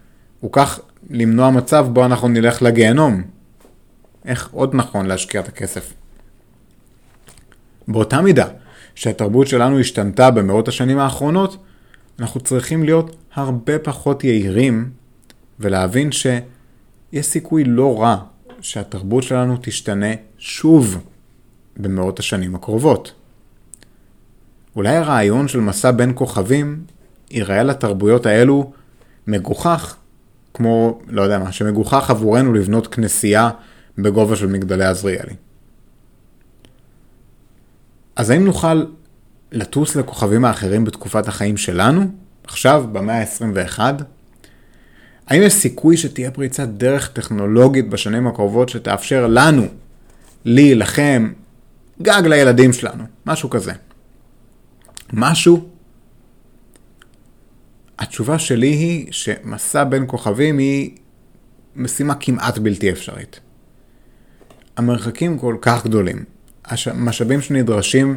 וכך 0.45 0.81
למנוע 1.11 1.51
מצב 1.51 1.87
בו 1.93 2.05
אנחנו 2.05 2.29
נלך 2.29 2.63
לגיהנום. 2.63 3.23
איך 4.25 4.49
עוד 4.53 4.75
נכון 4.75 5.07
להשקיע 5.07 5.41
את 5.41 5.49
הכסף? 5.49 5.93
באותה 7.89 8.21
מידה 8.21 8.47
שהתרבות 8.95 9.47
שלנו 9.47 9.81
השתנתה 9.81 10.31
במאות 10.31 10.69
השנים 10.69 10.99
האחרונות, 10.99 11.57
אנחנו 12.19 12.41
צריכים 12.41 12.83
להיות 12.83 13.17
הרבה 13.35 13.79
פחות 13.79 14.25
יהירים 14.25 14.91
ולהבין 15.61 16.13
שיש 17.15 17.27
סיכוי 17.27 17.65
לא 17.65 18.01
רע 18.01 18.17
שהתרבות 18.61 19.23
שלנו 19.23 19.57
תשתנה 19.63 20.07
שוב 20.39 21.05
במאות 21.77 22.19
השנים 22.19 22.55
הקרובות. 22.55 23.13
אולי 24.77 24.97
הרעיון 24.97 25.49
של 25.49 25.61
מסע 25.61 25.91
בין 25.91 26.13
כוכבים 26.15 26.85
ייראה 27.31 27.63
לתרבויות 27.63 28.27
האלו 28.27 28.73
מגוחך, 29.27 29.97
כמו, 30.55 30.99
לא 31.09 31.23
יודע 31.23 31.39
מה, 31.39 31.53
שמגוחך 31.53 32.11
עבורנו 32.11 32.53
לבנות 32.53 32.87
כנסייה 32.87 33.51
בגובה 33.99 34.37
של 34.37 34.47
מגדלי 34.47 34.85
עזריאלי. 34.85 35.35
אז 38.17 38.31
האם 38.31 38.45
נוכל 38.45 38.85
לטוס 39.53 39.97
לכוכבים 39.97 40.45
האחרים 40.45 40.85
בתקופת 40.85 41.29
החיים 41.29 41.57
שלנו, 41.57 42.07
עכשיו, 42.45 42.85
במאה 42.93 43.21
ה-21? 43.21 43.81
האם 45.27 45.43
יש 45.43 45.53
סיכוי 45.53 45.97
שתהיה 45.97 46.31
פריצת 46.31 46.69
דרך 46.69 47.09
טכנולוגית 47.09 47.89
בשנים 47.89 48.27
הקרובות 48.27 48.69
שתאפשר 48.69 49.27
לנו, 49.27 49.67
לי, 50.45 50.75
לכם, 50.75 51.33
גג 52.03 52.23
לילדים 52.27 52.73
שלנו, 52.73 53.05
משהו 53.27 53.51
כזה? 53.51 53.73
משהו? 55.13 55.69
התשובה 57.99 58.39
שלי 58.39 58.67
היא 58.71 59.07
שמסע 59.11 59.85
בין 59.85 60.05
כוכבים 60.07 60.59
היא 60.59 60.91
משימה 61.77 62.15
כמעט 62.15 62.59
בלתי 62.59 62.91
אפשרית. 62.91 63.41
המרחקים 64.77 65.39
כל 65.39 65.57
כך 65.61 65.85
גדולים, 65.85 66.25
המשאבים 66.65 67.41
שנדרשים 67.41 68.17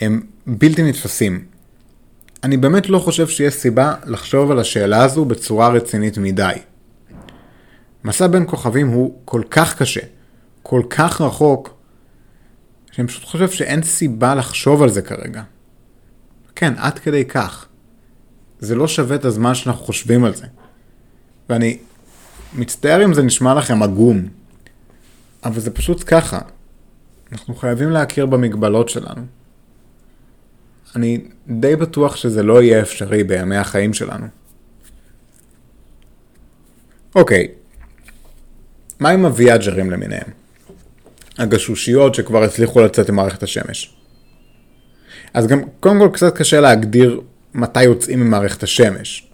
הם 0.00 0.20
בלתי 0.46 0.82
נתפסים. 0.82 1.44
אני 2.44 2.56
באמת 2.56 2.88
לא 2.88 2.98
חושב 2.98 3.28
שיש 3.28 3.54
סיבה 3.54 3.94
לחשוב 4.06 4.50
על 4.50 4.58
השאלה 4.58 5.04
הזו 5.04 5.24
בצורה 5.24 5.68
רצינית 5.68 6.18
מדי. 6.18 6.52
מסע 8.04 8.26
בין 8.26 8.44
כוכבים 8.46 8.88
הוא 8.88 9.18
כל 9.24 9.42
כך 9.50 9.78
קשה, 9.78 10.00
כל 10.62 10.82
כך 10.90 11.20
רחוק, 11.20 11.74
שאני 12.92 13.08
פשוט 13.08 13.24
חושב 13.24 13.50
שאין 13.50 13.82
סיבה 13.82 14.34
לחשוב 14.34 14.82
על 14.82 14.88
זה 14.88 15.02
כרגע. 15.02 15.42
כן, 16.56 16.74
עד 16.76 16.98
כדי 16.98 17.24
כך. 17.24 17.66
זה 18.60 18.74
לא 18.74 18.88
שווה 18.88 19.16
את 19.16 19.24
הזמן 19.24 19.54
שאנחנו 19.54 19.84
חושבים 19.84 20.24
על 20.24 20.34
זה. 20.34 20.46
ואני 21.48 21.78
מצטער 22.54 23.04
אם 23.04 23.14
זה 23.14 23.22
נשמע 23.22 23.54
לכם 23.54 23.82
עגום, 23.82 24.28
אבל 25.44 25.60
זה 25.60 25.70
פשוט 25.70 26.04
ככה. 26.06 26.38
אנחנו 27.32 27.54
חייבים 27.54 27.90
להכיר 27.90 28.26
במגבלות 28.26 28.88
שלנו. 28.88 29.22
אני 30.96 31.18
די 31.48 31.76
בטוח 31.76 32.16
שזה 32.16 32.42
לא 32.42 32.62
יהיה 32.62 32.82
אפשרי 32.82 33.24
בימי 33.24 33.56
החיים 33.56 33.94
שלנו. 33.94 34.26
אוקיי, 37.14 37.48
מה 39.00 39.10
עם 39.10 39.24
הוויאג'רים 39.24 39.90
למיניהם? 39.90 40.28
הגשושיות 41.38 42.14
שכבר 42.14 42.42
הצליחו 42.42 42.80
לצאת 42.80 43.08
עם 43.08 43.14
מערכת 43.14 43.42
השמש. 43.42 43.94
אז 45.34 45.46
גם 45.46 45.60
קודם 45.80 45.98
כל 45.98 46.08
קצת 46.12 46.36
קשה 46.36 46.60
להגדיר 46.60 47.20
מתי 47.54 47.82
יוצאים 47.82 48.20
ממערכת 48.20 48.62
השמש. 48.62 49.26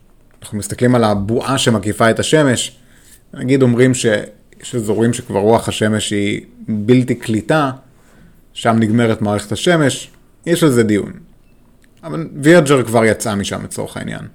אנחנו 0.43 0.59
מסתכלים 0.59 0.95
על 0.95 1.05
הבועה 1.05 1.59
שמקיפה 1.59 2.11
את 2.11 2.19
השמש, 2.19 2.76
נגיד 3.35 3.62
אומרים 3.62 3.95
שיש 3.95 4.75
אזורים 4.75 5.12
שכבר 5.12 5.40
רוח 5.40 5.69
השמש 5.69 6.11
היא 6.11 6.40
בלתי 6.69 7.14
קליטה, 7.14 7.71
שם 8.52 8.76
נגמרת 8.79 9.23
מערכת 9.23 9.52
השמש, 9.52 10.11
יש 10.47 10.62
על 10.62 10.71
זה 10.71 10.83
דיון. 10.83 11.12
אבל 12.04 12.28
וירג'ר 12.42 12.83
כבר 12.83 13.04
יצא 13.04 13.35
משם 13.35 13.64
לצורך 13.64 13.97
העניין. 13.97 14.28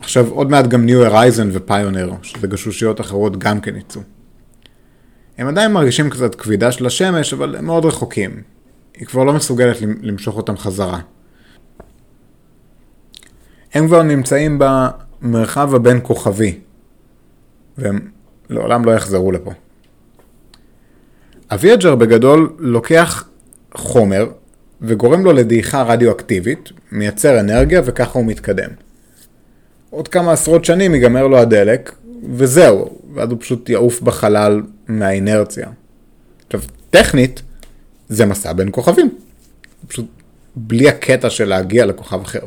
עכשיו 0.00 0.30
עוד 0.30 0.50
מעט 0.50 0.66
גם 0.66 0.86
ניו 0.86 1.04
הרייזן 1.04 1.48
ופיונר, 1.52 2.12
שזה 2.22 2.46
גשושיות 2.46 3.00
אחרות 3.00 3.38
גם 3.38 3.60
כן 3.60 3.76
יצאו. 3.76 4.00
הם 5.38 5.48
עדיין 5.48 5.72
מרגישים 5.72 6.10
קצת 6.10 6.34
כבידה 6.34 6.72
של 6.72 6.86
השמש, 6.86 7.32
אבל 7.32 7.56
הם 7.56 7.64
מאוד 7.64 7.84
רחוקים. 7.84 8.42
היא 8.94 9.06
כבר 9.06 9.24
לא 9.24 9.32
מסוגלת 9.32 9.76
למשוך 10.00 10.36
אותם 10.36 10.56
חזרה. 10.56 11.00
הם 13.74 13.86
כבר 13.86 14.02
נמצאים 14.02 14.58
במרחב 14.58 15.74
הבין 15.74 16.00
כוכבי, 16.02 16.58
והם 17.78 18.10
לעולם 18.50 18.84
לא 18.84 18.90
יחזרו 18.90 19.32
לפה. 19.32 19.52
הוויאג'ר 21.50 21.94
בגדול 21.94 22.56
לוקח 22.58 23.28
חומר 23.74 24.26
וגורם 24.82 25.24
לו 25.24 25.32
לדעיכה 25.32 25.82
רדיואקטיבית, 25.82 26.72
מייצר 26.92 27.40
אנרגיה 27.40 27.82
וככה 27.84 28.18
הוא 28.18 28.26
מתקדם. 28.26 28.70
עוד 29.90 30.08
כמה 30.08 30.32
עשרות 30.32 30.64
שנים 30.64 30.94
ייגמר 30.94 31.26
לו 31.26 31.38
הדלק, 31.38 31.94
וזהו, 32.32 32.98
ואז 33.14 33.30
הוא 33.30 33.38
פשוט 33.40 33.68
יעוף 33.68 34.00
בחלל 34.00 34.62
מהאינרציה. 34.88 35.68
עכשיו, 36.46 36.60
טכנית, 36.90 37.42
זה 38.08 38.26
מסע 38.26 38.52
בין 38.52 38.68
כוכבים. 38.72 39.10
פשוט 39.88 40.06
בלי 40.56 40.88
הקטע 40.88 41.30
של 41.30 41.48
להגיע 41.48 41.86
לכוכב 41.86 42.20
אחר. 42.20 42.40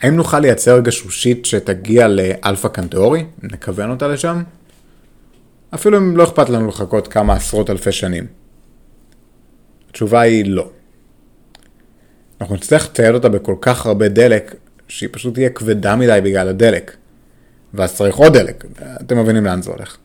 האם 0.00 0.16
נוכל 0.16 0.40
לייצר 0.40 0.80
גשושית 0.80 1.44
שתגיע 1.44 2.08
לאלפא 2.08 2.68
קנטאורי? 2.68 3.24
נכוון 3.42 3.90
אותה 3.90 4.08
לשם? 4.08 4.42
אפילו 5.74 5.98
אם 5.98 6.16
לא 6.16 6.24
אכפת 6.24 6.48
לנו 6.48 6.68
לחכות 6.68 7.08
כמה 7.08 7.34
עשרות 7.34 7.70
אלפי 7.70 7.92
שנים. 7.92 8.26
התשובה 9.96 10.20
היא 10.20 10.44
לא. 10.46 10.70
אנחנו 12.40 12.54
נצטרך 12.54 12.88
לצייד 12.90 13.14
אותה 13.14 13.28
בכל 13.28 13.54
כך 13.60 13.86
הרבה 13.86 14.08
דלק, 14.08 14.54
שהיא 14.88 15.08
פשוט 15.12 15.34
תהיה 15.34 15.50
כבדה 15.50 15.96
מדי 15.96 16.18
בגלל 16.24 16.48
הדלק. 16.48 16.96
ואז 17.74 17.96
צריך 17.96 18.16
עוד 18.16 18.32
דלק, 18.32 18.64
אתם 19.00 19.18
מבינים 19.18 19.44
לאן 19.44 19.62
זה 19.62 19.70
הולך. 19.70 19.96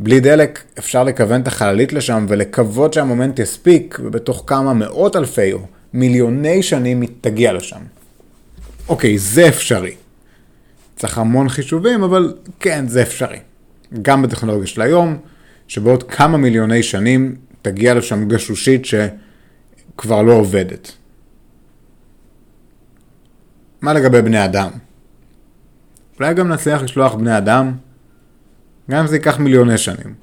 בלי 0.00 0.20
דלק 0.20 0.62
אפשר 0.78 1.04
לכוון 1.04 1.40
את 1.40 1.46
החללית 1.46 1.92
לשם 1.92 2.26
ולקוות 2.28 2.92
שהמומנט 2.92 3.38
יספיק, 3.38 3.98
ובתוך 4.04 4.44
כמה 4.46 4.74
מאות 4.74 5.16
אלפי 5.16 5.52
או 5.52 5.66
מיליוני 5.92 6.62
שנים 6.62 7.00
היא 7.00 7.10
תגיע 7.20 7.52
לשם. 7.52 7.80
אוקיי, 8.88 9.18
זה 9.18 9.48
אפשרי. 9.48 9.94
צריך 10.96 11.18
המון 11.18 11.48
חישובים, 11.48 12.02
אבל 12.02 12.34
כן, 12.60 12.88
זה 12.88 13.02
אפשרי. 13.02 13.38
גם 14.02 14.22
בטכנולוגיה 14.22 14.66
של 14.66 14.82
היום, 14.82 15.18
שבעוד 15.68 16.02
כמה 16.02 16.38
מיליוני 16.38 16.82
שנים 16.82 17.47
תגיע 17.62 17.94
לשם 17.94 18.28
גשושית 18.28 18.82
שכבר 18.84 20.22
לא 20.22 20.32
עובדת. 20.32 20.92
מה 23.80 23.92
לגבי 23.92 24.22
בני 24.22 24.44
אדם? 24.44 24.70
אולי 26.20 26.34
גם 26.34 26.48
נצליח 26.48 26.82
לשלוח 26.82 27.14
בני 27.14 27.38
אדם, 27.38 27.72
גם 28.90 28.98
אם 29.00 29.06
זה 29.06 29.16
ייקח 29.16 29.38
מיליוני 29.38 29.78
שנים. 29.78 30.14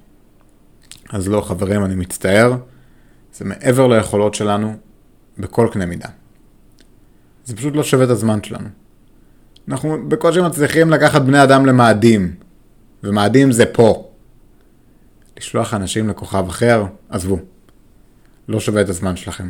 אז 1.09 1.27
לא, 1.27 1.41
חברים, 1.41 1.85
אני 1.85 1.95
מצטער, 1.95 2.57
זה 3.33 3.45
מעבר 3.45 3.87
ליכולות 3.87 4.33
שלנו 4.33 4.75
בכל 5.37 5.67
קנה 5.71 5.85
מידה. 5.85 6.09
זה 7.45 7.55
פשוט 7.55 7.75
לא 7.75 7.83
שווה 7.83 8.05
את 8.05 8.09
הזמן 8.09 8.43
שלנו. 8.43 8.67
אנחנו 9.67 10.09
בקושי 10.09 10.41
מצליחים 10.41 10.89
לקחת 10.89 11.21
בני 11.21 11.43
אדם 11.43 11.65
למאדים, 11.65 12.35
ומאדים 13.03 13.51
זה 13.51 13.65
פה. 13.65 14.09
לשלוח 15.37 15.73
אנשים 15.73 16.09
לכוכב 16.09 16.45
אחר, 16.49 16.85
עזבו. 17.09 17.39
לא 18.47 18.59
שווה 18.59 18.81
את 18.81 18.89
הזמן 18.89 19.15
שלכם. 19.15 19.49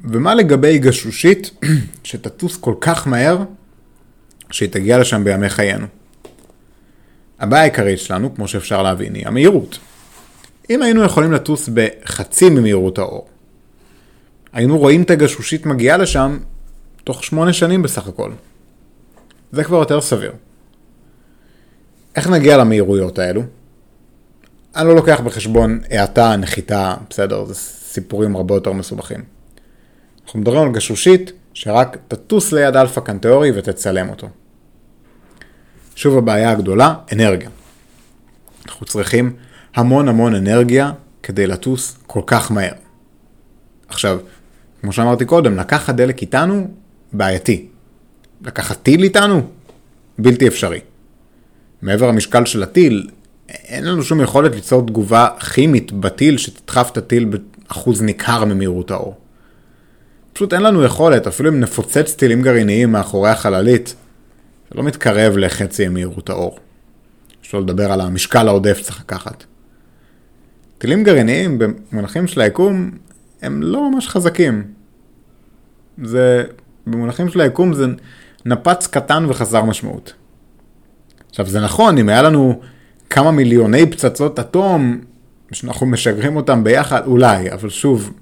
ומה 0.00 0.34
לגבי 0.34 0.78
גשושית 0.78 1.50
שתטוס 2.04 2.56
כל 2.56 2.74
כך 2.80 3.06
מהר 3.06 3.38
שהיא 4.50 4.68
תגיע 4.68 4.98
לשם 4.98 5.24
בימי 5.24 5.48
חיינו? 5.48 5.86
הבעיה 7.38 7.62
העיקרית 7.62 7.98
שלנו, 7.98 8.34
כמו 8.34 8.48
שאפשר 8.48 8.82
להבין, 8.82 9.14
היא 9.14 9.26
המהירות. 9.26 9.78
אם 10.70 10.82
היינו 10.82 11.04
יכולים 11.04 11.32
לטוס 11.32 11.68
בחצי 11.74 12.50
ממהירות 12.50 12.98
האור, 12.98 13.28
היינו 14.52 14.78
רואים 14.78 15.02
את 15.02 15.10
הגשושית 15.10 15.66
מגיעה 15.66 15.96
לשם 15.96 16.38
תוך 17.04 17.24
שמונה 17.24 17.52
שנים 17.52 17.82
בסך 17.82 18.08
הכל. 18.08 18.32
זה 19.52 19.64
כבר 19.64 19.78
יותר 19.78 20.00
סביר. 20.00 20.32
איך 22.18 22.28
נגיע 22.28 22.56
למהירויות 22.56 23.18
האלו? 23.18 23.42
אני 24.76 24.88
לא 24.88 24.94
לוקח 24.94 25.20
בחשבון 25.20 25.80
האטה, 25.90 26.36
נחיתה, 26.36 26.94
בסדר, 27.10 27.44
זה 27.44 27.54
סיפורים 27.54 28.36
הרבה 28.36 28.54
יותר 28.54 28.72
מסובכים. 28.72 29.24
אנחנו 30.24 30.40
מדברים 30.40 30.62
על 30.62 30.72
גשושית 30.72 31.32
שרק 31.54 31.96
תטוס 32.08 32.52
ליד 32.52 32.76
אלפא 32.76 33.00
קנטאורי 33.00 33.50
ותצלם 33.54 34.08
אותו. 34.08 34.28
שוב 35.94 36.18
הבעיה 36.18 36.50
הגדולה, 36.50 36.94
אנרגיה. 37.12 37.50
אנחנו 38.66 38.86
צריכים 38.86 39.36
המון 39.74 40.08
המון 40.08 40.34
אנרגיה 40.34 40.92
כדי 41.22 41.46
לטוס 41.46 41.98
כל 42.06 42.22
כך 42.26 42.52
מהר. 42.52 42.74
עכשיו, 43.88 44.18
כמו 44.80 44.92
שאמרתי 44.92 45.24
קודם, 45.24 45.56
לקחת 45.56 45.94
דלק 45.94 46.22
איתנו, 46.22 46.68
בעייתי. 47.12 47.68
לקחת 48.42 48.82
טיל 48.82 49.02
איתנו, 49.02 49.42
בלתי 50.18 50.48
אפשרי. 50.48 50.80
מעבר 51.82 52.08
למשקל 52.08 52.44
של 52.44 52.62
הטיל, 52.62 53.08
אין 53.48 53.84
לנו 53.84 54.02
שום 54.02 54.20
יכולת 54.20 54.54
ליצור 54.54 54.86
תגובה 54.86 55.28
כימית 55.54 55.92
בטיל 55.92 56.38
שתדחף 56.38 56.88
את 56.92 56.96
הטיל 56.96 57.24
באחוז 57.24 58.02
ניכר 58.02 58.44
ממהירות 58.44 58.90
האור. 58.90 59.16
פשוט 60.32 60.52
אין 60.52 60.62
לנו 60.62 60.84
יכולת, 60.84 61.26
אפילו 61.26 61.50
אם 61.50 61.60
נפוצץ 61.60 62.14
טילים 62.14 62.42
גרעיניים 62.42 62.92
מאחורי 62.92 63.30
החללית, 63.30 63.94
זה 64.70 64.74
לא 64.74 64.82
מתקרב 64.82 65.36
לחצי 65.36 65.88
ממהירות 65.88 66.30
האור. 66.30 66.58
אפשר 67.40 67.58
לדבר 67.58 67.92
על 67.92 68.00
המשקל 68.00 68.48
העודף 68.48 68.78
שצריך 68.78 69.00
לקחת. 69.00 69.44
טילים 70.78 71.04
גרעיניים 71.04 71.58
במונחים 71.58 72.26
של 72.26 72.40
היקום 72.40 72.90
הם 73.42 73.62
לא 73.62 73.90
ממש 73.90 74.08
חזקים. 74.08 74.64
זה, 76.04 76.44
במונחים 76.86 77.28
של 77.28 77.40
היקום 77.40 77.74
זה 77.74 77.86
נפץ 78.46 78.86
קטן 78.86 79.24
וחסר 79.28 79.64
משמעות. 79.64 80.12
עכשיו 81.30 81.46
זה 81.46 81.60
נכון, 81.60 81.98
אם 81.98 82.08
היה 82.08 82.22
לנו 82.22 82.60
כמה 83.10 83.30
מיליוני 83.30 83.90
פצצות 83.90 84.38
אטום, 84.38 85.00
שאנחנו 85.52 85.86
משגרים 85.86 86.36
אותם 86.36 86.64
ביחד, 86.64 87.06
אולי, 87.06 87.52
אבל 87.52 87.68
שוב, 87.68 88.12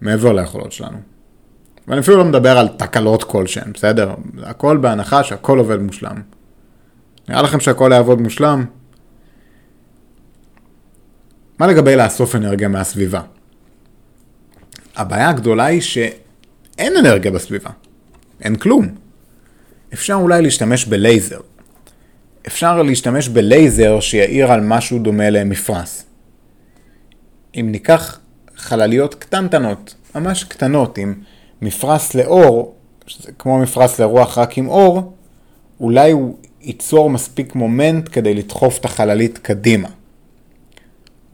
מעבר 0.00 0.32
ליכולות 0.32 0.72
שלנו. 0.72 0.98
ואני 1.88 2.00
אפילו 2.00 2.16
לא 2.16 2.24
מדבר 2.24 2.58
על 2.58 2.68
תקלות 2.68 3.24
כלשהן, 3.24 3.72
בסדר? 3.72 4.14
הכל 4.42 4.76
בהנחה 4.76 5.24
שהכל 5.24 5.58
עובד 5.58 5.80
מושלם. 5.80 6.22
נראה 7.28 7.42
לכם 7.42 7.60
שהכל 7.60 7.90
יעבוד 7.94 8.20
מושלם? 8.20 8.64
מה 11.58 11.66
לגבי 11.66 11.96
לאסוף 11.96 12.36
אנרגיה 12.36 12.68
מהסביבה? 12.68 13.20
הבעיה 14.96 15.28
הגדולה 15.28 15.64
היא 15.64 15.80
שאין 15.80 16.96
אנרגיה 16.96 17.30
בסביבה. 17.30 17.70
אין 18.40 18.56
כלום. 18.56 18.88
אפשר 19.92 20.14
אולי 20.14 20.42
להשתמש 20.42 20.84
בלייזר. 20.84 21.40
אפשר 22.46 22.82
להשתמש 22.82 23.28
בלייזר 23.28 24.00
שיעיר 24.00 24.52
על 24.52 24.60
משהו 24.60 24.98
דומה 24.98 25.30
למפרש. 25.30 26.02
אם 27.54 27.68
ניקח 27.70 28.18
חלליות 28.56 29.14
קטנטנות, 29.14 29.94
ממש 30.14 30.44
קטנות, 30.44 30.98
עם 30.98 31.14
מפרש 31.62 32.16
לאור, 32.16 32.74
שזה 33.06 33.32
כמו 33.38 33.58
מפרש 33.58 34.00
לרוח 34.00 34.38
רק 34.38 34.58
עם 34.58 34.68
אור, 34.68 35.12
אולי 35.80 36.10
הוא 36.10 36.36
ייצור 36.60 37.10
מספיק 37.10 37.54
מומנט 37.54 38.08
כדי 38.12 38.34
לדחוף 38.34 38.78
את 38.78 38.84
החללית 38.84 39.38
קדימה. 39.38 39.88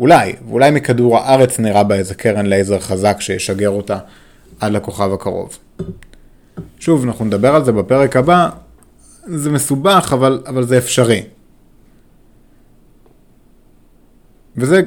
אולי, 0.01 0.33
ואולי 0.49 0.71
מכדור 0.71 1.18
הארץ 1.18 1.59
נראה 1.59 1.85
בה 1.85 1.94
איזה 1.94 2.14
קרן 2.14 2.47
לייזר 2.47 2.79
חזק 2.79 3.16
שישגר 3.21 3.71
אותה 3.71 3.99
עד 4.61 4.73
לכוכב 4.73 5.12
הקרוב. 5.12 5.59
שוב, 6.79 7.05
אנחנו 7.05 7.25
נדבר 7.25 7.55
על 7.55 7.64
זה 7.64 7.73
בפרק 7.73 8.16
הבא, 8.16 8.49
זה 9.26 9.50
מסובך, 9.50 10.11
אבל, 10.12 10.42
אבל 10.46 10.66
זה 10.66 10.78
אפשרי. 10.78 11.22
וזה 14.57 14.83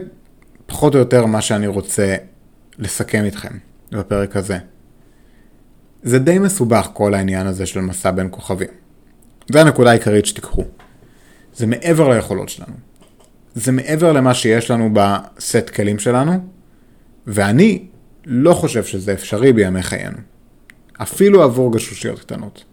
פחות 0.66 0.96
או 0.96 1.00
יותר 1.00 1.26
מה 1.26 1.42
שאני 1.42 1.68
רוצה 1.68 2.16
לסכם 2.78 3.24
איתכם 3.26 3.58
בפרק 3.92 4.38
הזה. 4.38 4.58
זה 6.04 6.20
די 6.20 6.40
מסובך 6.40 6.90
כל 6.94 7.14
העניין 7.14 7.48
הזה 7.48 7.66
של 7.66 7.80
מסע 7.80 8.12
בין 8.12 8.28
כוכבים. 8.32 8.70
זה 9.52 9.62
הנקודה 9.62 9.90
העיקרית 9.90 10.26
שתיקחו. 10.26 10.64
זה 11.56 11.68
מעבר 11.68 12.10
ליכולות 12.10 12.50
שלנו. 12.50 12.74
זה 13.56 13.72
מעבר 13.72 14.12
למה 14.12 14.34
שיש 14.34 14.72
לנו 14.72 14.90
בסט 14.94 15.70
כלים 15.70 16.00
שלנו, 16.00 16.32
ואני 17.28 17.86
לא 18.26 18.54
חושב 18.54 18.84
שזה 18.84 19.14
אפשרי 19.14 19.54
בימי 19.54 19.84
חיינו. 19.84 20.18
אפילו 21.02 21.44
עבור 21.44 21.74
גשושיות 21.74 22.20
קטנות. 22.20 22.64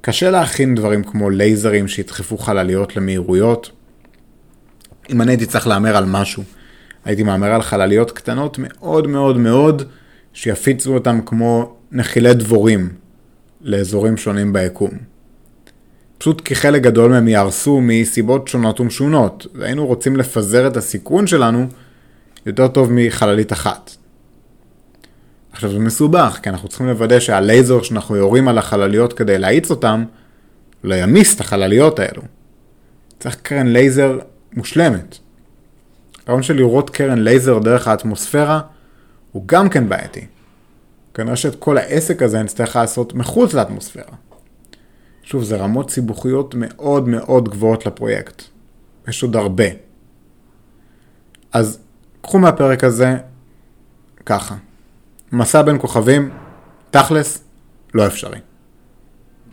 קשה 0.00 0.30
להכין 0.30 0.74
דברים 0.74 1.04
כמו 1.04 1.30
לייזרים 1.30 1.88
שידחפו 1.88 2.38
חלליות 2.38 2.96
למהירויות. 2.96 3.70
אם 5.10 5.22
אני 5.22 5.32
הייתי 5.32 5.46
צריך 5.46 5.66
להמר 5.66 5.96
על 5.96 6.04
משהו, 6.04 6.42
הייתי 7.04 7.22
מהמר 7.22 7.52
על 7.52 7.62
חלליות 7.62 8.10
קטנות 8.10 8.58
מאוד 8.58 9.06
מאוד 9.06 9.36
מאוד, 9.36 9.82
שיפיצו 10.32 10.94
אותם 10.94 11.20
כמו 11.26 11.76
נחילי 11.92 12.34
דבורים 12.34 12.88
לאזורים 13.60 14.16
שונים 14.16 14.52
ביקום. 14.52 14.90
פשוט 16.18 16.40
כי 16.40 16.54
חלק 16.54 16.82
גדול 16.82 17.10
מהם 17.10 17.28
יהרסו 17.28 17.80
מסיבות 17.82 18.48
שונות 18.48 18.80
ומשונות, 18.80 19.46
והיינו 19.54 19.86
רוצים 19.86 20.16
לפזר 20.16 20.66
את 20.66 20.76
הסיכון 20.76 21.26
שלנו 21.26 21.66
יותר 22.46 22.68
טוב 22.68 22.88
מחללית 22.92 23.52
אחת. 23.52 23.90
עכשיו 25.56 25.72
זה 25.72 25.78
מסובך, 25.78 26.38
כי 26.42 26.48
אנחנו 26.48 26.68
צריכים 26.68 26.86
לוודא 26.86 27.20
שהלייזר 27.20 27.82
שאנחנו 27.82 28.16
יורים 28.16 28.48
על 28.48 28.58
החלליות 28.58 29.12
כדי 29.12 29.38
להאיץ 29.38 29.70
אותם, 29.70 30.04
לא 30.84 30.94
ימיס 30.94 31.34
את 31.34 31.40
החלליות 31.40 31.98
האלו. 31.98 32.22
צריך 33.20 33.36
קרן 33.42 33.66
לייזר 33.66 34.18
מושלמת. 34.52 35.18
הרעיון 36.26 36.42
של 36.42 36.56
לירות 36.56 36.90
קרן 36.90 37.18
לייזר 37.18 37.58
דרך 37.58 37.88
האטמוספירה 37.88 38.60
הוא 39.32 39.42
גם 39.46 39.68
כן 39.68 39.88
בעייתי. 39.88 40.26
כנראה 41.14 41.36
שאת 41.36 41.54
כל 41.54 41.78
העסק 41.78 42.22
הזה 42.22 42.42
נצטרך 42.42 42.76
לעשות 42.76 43.14
מחוץ 43.14 43.54
לאטמוספירה. 43.54 44.14
שוב, 45.22 45.44
זה 45.44 45.56
רמות 45.56 45.90
סיבוכיות 45.90 46.54
מאוד 46.58 47.08
מאוד 47.08 47.48
גבוהות 47.48 47.86
לפרויקט. 47.86 48.42
יש 49.08 49.22
עוד 49.22 49.36
הרבה. 49.36 49.64
אז 51.52 51.78
קחו 52.22 52.38
מהפרק 52.38 52.84
הזה 52.84 53.16
ככה. 54.26 54.54
מסע 55.32 55.62
בין 55.62 55.78
כוכבים, 55.78 56.30
תכלס, 56.90 57.44
לא 57.94 58.06
אפשרי. 58.06 58.38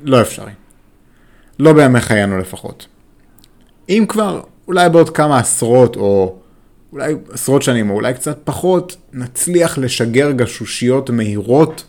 לא 0.01 0.21
אפשרי. 0.21 0.51
לא 1.59 1.73
בימי 1.73 2.01
חיינו 2.01 2.37
לפחות. 2.37 2.87
אם 3.89 4.05
כבר, 4.09 4.41
אולי 4.67 4.89
בעוד 4.89 5.09
כמה 5.09 5.39
עשרות 5.39 5.95
או 5.95 6.37
אולי 6.91 7.15
עשרות 7.31 7.61
שנים 7.61 7.89
או 7.89 7.95
אולי 7.95 8.13
קצת 8.13 8.37
פחות, 8.43 8.97
נצליח 9.13 9.77
לשגר 9.77 10.31
גשושיות 10.31 11.09
מהירות 11.09 11.85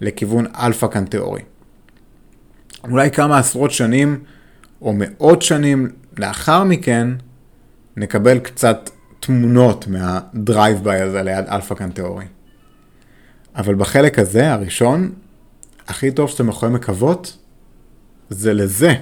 לכיוון 0.00 0.46
אלפא 0.54 0.86
קנטאורי. 0.86 1.42
אולי 2.90 3.10
כמה 3.10 3.38
עשרות 3.38 3.70
שנים 3.70 4.20
או 4.82 4.94
מאות 4.96 5.42
שנים 5.42 5.90
לאחר 6.18 6.64
מכן, 6.64 7.08
נקבל 7.96 8.38
קצת 8.38 8.90
תמונות 9.20 9.86
מה 9.88 10.84
drive-by 10.84 11.00
הזה 11.00 11.22
ליד 11.22 11.44
אלפא 11.48 11.74
קנטאורי. 11.74 12.24
אבל 13.58 13.74
בחלק 13.74 14.18
הזה, 14.18 14.52
הראשון, 14.52 15.12
הכי 15.88 16.10
טוב 16.10 16.28
שאתם 16.28 16.48
יכולים 16.48 16.74
לקוות, 16.74 17.36
זה 18.30 18.54
לזה. 18.54 18.94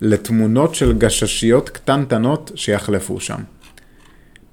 לתמונות 0.00 0.74
של 0.74 0.98
גששיות 0.98 1.68
קטנטנות 1.68 2.52
שיחלפו 2.54 3.20
שם. 3.20 3.40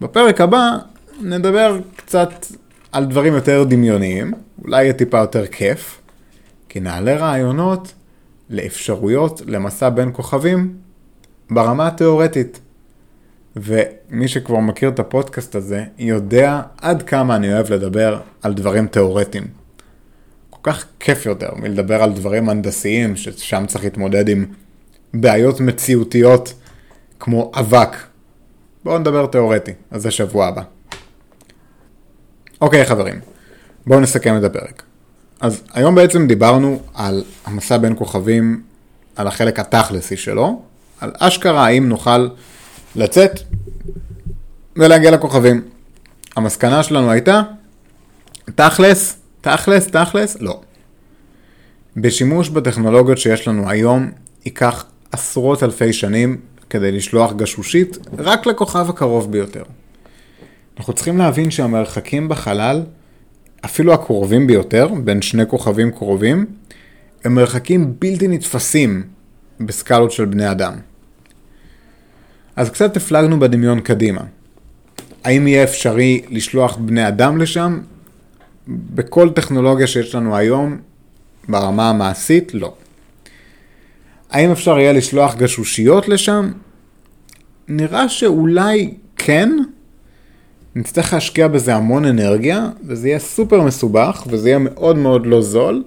בפרק 0.02 0.42
הבא 0.42 0.78
נדבר 1.22 1.80
קצת 1.96 2.46
על 2.92 3.06
דברים 3.06 3.34
יותר 3.34 3.64
דמיוניים, 3.64 4.34
אולי 4.64 4.84
יהיה 4.84 4.94
טיפה 4.94 5.18
יותר 5.18 5.48
כיף, 5.48 6.02
כי 6.70 6.80
נעלה 6.80 7.16
רעיונות 7.16 7.94
לאפשרויות 8.50 9.42
למסע 9.46 9.90
בין 9.90 10.10
כוכבים 10.14 10.78
ברמה 11.50 11.88
התיאורטית. 11.88 12.60
ומי 13.62 14.28
שכבר 14.28 14.60
מכיר 14.60 14.90
את 14.90 15.00
הפודקאסט 15.00 15.56
הזה, 15.56 15.84
יודע 15.98 16.62
עד 16.82 17.04
כמה 17.04 17.36
אני 17.36 17.54
אוהב 17.54 17.74
לדבר 17.74 18.20
על 18.42 18.54
דברים 18.54 18.88
תיאורטיים. 18.88 19.48
כל 20.50 20.72
כך 20.72 20.86
כיף 21.00 21.26
יותר 21.26 21.50
מלדבר 21.56 22.04
על 22.04 22.14
דברים 22.14 22.50
הנדסיים, 22.50 23.16
ששם 23.16 23.66
צריך 23.68 23.84
להתמודד 23.84 24.30
עם 24.30 24.46
בעיות 25.14 25.60
מציאותיות 25.60 26.54
כמו 27.20 27.52
אבק. 27.56 27.98
בואו 28.84 28.98
נדבר 28.98 29.26
תיאורטי, 29.26 29.72
אז 29.92 30.02
זה 30.02 30.12
שבוע 30.12 30.48
הבא. 30.48 30.62
אוקיי 32.62 32.86
חברים, 32.86 33.20
בואו 33.88 34.00
נסכם 34.00 34.38
את 34.38 34.44
הפרק. 34.44 34.84
אז 35.42 35.64
היום 35.74 35.96
בעצם 35.96 36.28
דיברנו 36.28 36.82
על 36.94 37.24
המסע 37.46 37.78
בין 37.78 37.96
כוכבים, 37.98 38.62
על 39.16 39.28
החלק 39.28 39.60
התכלסי 39.60 40.18
שלו, 40.18 40.62
על 41.00 41.12
אשכרה 41.20 41.66
האם 41.66 41.90
נוכל 41.90 42.28
לצאת 42.98 43.40
ולהגיע 44.76 45.12
לכוכבים. 45.12 45.62
המסקנה 46.36 46.84
שלנו 46.84 47.12
הייתה, 47.12 47.42
תכלס, 48.56 49.18
תכלס, 49.42 49.88
תכלס, 49.88 50.38
לא. 50.40 50.62
בשימוש 51.98 52.50
בטכנולוגיות 52.50 53.18
שיש 53.18 53.48
לנו 53.48 53.70
היום, 53.70 54.12
ייקח 54.46 54.86
עשרות 55.12 55.64
אלפי 55.64 55.94
שנים 55.94 56.38
כדי 56.70 56.92
לשלוח 56.92 57.34
גשושית 57.34 57.98
רק 58.18 58.46
לכוכב 58.46 58.90
הקרוב 58.90 59.32
ביותר. 59.32 59.64
אנחנו 60.78 60.94
צריכים 60.94 61.18
להבין 61.18 61.52
שהמרחקים 61.52 62.30
בחלל, 62.30 62.84
אפילו 63.66 63.94
הקרובים 63.94 64.48
ביותר, 64.48 64.88
בין 65.04 65.22
שני 65.22 65.44
כוכבים 65.48 65.92
קרובים, 65.92 66.46
הם 67.24 67.36
מרחקים 67.36 67.94
בלתי 68.00 68.28
נתפסים 68.28 69.04
בסקלות 69.60 70.12
של 70.12 70.26
בני 70.26 70.52
אדם. 70.52 70.74
אז 72.58 72.70
קצת 72.70 72.98
הפלגנו 72.98 73.40
בדמיון 73.40 73.80
קדימה. 73.80 74.22
האם 75.24 75.48
יהיה 75.48 75.64
אפשרי 75.64 76.22
לשלוח 76.30 76.78
בני 76.78 77.08
אדם 77.08 77.38
לשם? 77.38 77.80
בכל 78.68 79.30
טכנולוגיה 79.30 79.88
שיש 79.88 80.16
לנו 80.16 80.36
היום, 80.36 80.78
ברמה 81.50 81.90
המעשית, 81.90 82.54
לא. 82.54 82.74
האם 84.32 84.52
אפשר 84.52 84.80
יהיה 84.80 84.94
לשלוח 84.94 85.36
גשושיות 85.36 86.08
לשם? 86.08 86.52
נראה 87.68 88.10
שאולי 88.10 88.94
כן. 89.16 89.58
נצטרך 90.76 91.14
להשקיע 91.14 91.48
בזה 91.48 91.76
המון 91.76 92.06
אנרגיה, 92.06 92.70
וזה 92.84 93.08
יהיה 93.08 93.20
סופר 93.20 93.62
מסובך, 93.62 94.24
וזה 94.28 94.50
יהיה 94.50 94.60
מאוד 94.60 94.98
מאוד 94.98 95.26
לא 95.26 95.42
זול, 95.42 95.84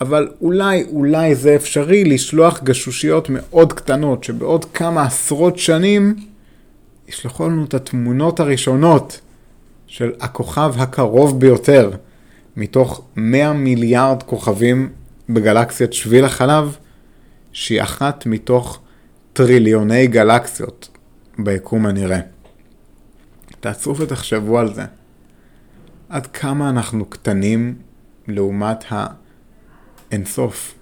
אבל 0.00 0.28
אולי, 0.40 0.84
אולי 0.84 1.34
זה 1.34 1.56
אפשרי 1.56 2.04
לשלוח 2.04 2.62
גשושיות 2.62 3.30
מאוד 3.30 3.72
קטנות, 3.72 4.24
שבעוד 4.24 4.64
כמה 4.64 5.02
עשרות 5.02 5.58
שנים 5.58 6.14
ישלחו 7.08 7.48
לנו 7.48 7.64
את 7.64 7.74
התמונות 7.74 8.40
הראשונות 8.40 9.20
של 9.86 10.12
הכוכב 10.20 10.74
הקרוב 10.78 11.40
ביותר, 11.40 11.90
מתוך 12.56 13.02
100 13.16 13.52
מיליארד 13.52 14.22
כוכבים 14.22 14.88
בגלקסיית 15.28 15.92
שביל 15.92 16.24
החלב, 16.24 16.76
שהיא 17.52 17.82
אחת 17.82 18.26
מתוך 18.26 18.80
טריליוני 19.32 20.06
גלקסיות 20.06 20.88
ביקום 21.38 21.86
הנראה. 21.86 22.20
תעצרו 23.60 23.96
ותחשבו 23.96 24.58
על 24.58 24.74
זה. 24.74 24.84
עד 26.08 26.26
כמה 26.26 26.70
אנחנו 26.70 27.04
קטנים 27.04 27.74
לעומת 28.28 28.84
האינסוף 30.10 30.74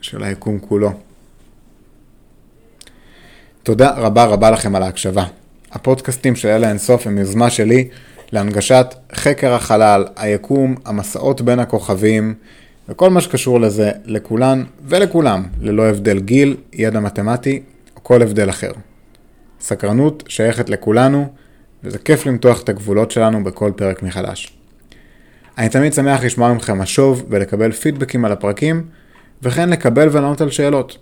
של 0.00 0.22
היקום 0.22 0.58
כולו. 0.58 0.90
תודה 3.62 3.90
רבה 3.90 4.24
רבה 4.24 4.50
לכם 4.50 4.76
על 4.76 4.82
ההקשבה. 4.82 5.24
הפודקאסטים 5.72 6.36
של 6.36 6.48
אלה 6.48 6.68
אינסוף 6.68 7.06
הם 7.06 7.18
יוזמה 7.18 7.50
שלי 7.50 7.88
להנגשת 8.32 8.94
חקר 9.14 9.54
החלל, 9.54 10.04
היקום, 10.16 10.74
המסעות 10.84 11.40
בין 11.40 11.58
הכוכבים 11.58 12.34
וכל 12.88 13.10
מה 13.10 13.20
שקשור 13.20 13.60
לזה 13.60 13.90
לכולן 14.04 14.64
ולכולם, 14.84 15.42
ללא 15.60 15.86
הבדל 15.86 16.18
גיל, 16.20 16.56
ידע 16.72 17.00
מתמטי 17.00 17.62
או 17.96 18.00
כל 18.02 18.22
הבדל 18.22 18.50
אחר. 18.50 18.72
סקרנות 19.60 20.24
שייכת 20.28 20.68
לכולנו, 20.68 21.26
וזה 21.84 21.98
כיף 21.98 22.26
למתוח 22.26 22.62
את 22.62 22.68
הגבולות 22.68 23.10
שלנו 23.10 23.44
בכל 23.44 23.72
פרק 23.76 24.02
מחדש. 24.02 24.56
אני 25.58 25.68
תמיד 25.68 25.92
שמח 25.92 26.24
לשמוע 26.24 26.52
מכם 26.52 26.78
משוב 26.78 27.24
ולקבל 27.28 27.72
פידבקים 27.72 28.24
על 28.24 28.32
הפרקים, 28.32 28.84
וכן 29.42 29.68
לקבל 29.70 30.08
ולענות 30.12 30.40
על 30.40 30.50
שאלות. 30.50 30.98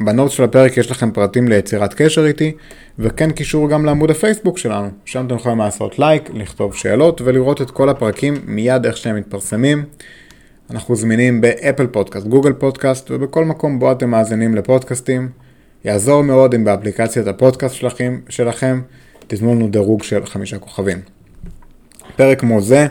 ב 0.00 0.06
note 0.06 0.30
של 0.30 0.44
הפרק 0.44 0.76
יש 0.76 0.90
לכם 0.90 1.10
פרטים 1.10 1.48
ליצירת 1.48 1.94
קשר 1.94 2.26
איתי, 2.26 2.52
וכן 2.98 3.30
קישור 3.30 3.70
גם 3.70 3.84
לעמוד 3.84 4.10
הפייסבוק 4.10 4.58
שלנו, 4.58 4.88
שם 5.04 5.26
אתם 5.26 5.34
יכולים 5.34 5.58
לעשות 5.58 5.98
לייק, 5.98 6.30
לכתוב 6.34 6.74
שאלות 6.74 7.20
ולראות 7.20 7.62
את 7.62 7.70
כל 7.70 7.88
הפרקים 7.88 8.34
מיד 8.44 8.86
איך 8.86 8.96
שהם 8.96 9.16
מתפרסמים. 9.16 9.84
אנחנו 10.70 10.96
זמינים 10.96 11.40
ב 11.40 11.48
Apple 11.48 11.86
Podcast, 11.86 12.26
Google 12.26 12.52
Podcast 12.52 13.10
ובכל 13.10 13.44
מקום 13.44 13.78
בו 13.78 13.92
אתם 13.92 14.10
מאזינים 14.10 14.54
לפודקאסטים. 14.54 15.28
יעזור 15.84 16.22
מאוד 16.22 16.54
אם 16.54 16.64
באפליקציית 16.64 17.26
הפודקאסט 17.26 17.74
שלכם, 17.74 18.20
שלכם 18.28 18.80
תיתנו 19.26 19.54
לנו 19.54 19.68
דירוג 19.68 20.02
של 20.02 20.26
חמישה 20.26 20.58
כוכבים. 20.58 20.98
פרק 22.16 22.40
כמו 22.40 22.60
זה, 22.60 22.86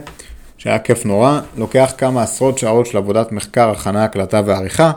שהיה 0.66 0.80
כיף 0.80 1.06
נורא, 1.06 1.40
לוקח 1.58 1.94
כמה 1.98 2.24
עשרות 2.24 2.58
שעות 2.58 2.86
של 2.86 2.98
עבודת 2.98 3.32
מחקר, 3.32 3.70
הכנה, 3.70 4.04
הקלטה 4.04 4.42
ועריכה, 4.46 4.92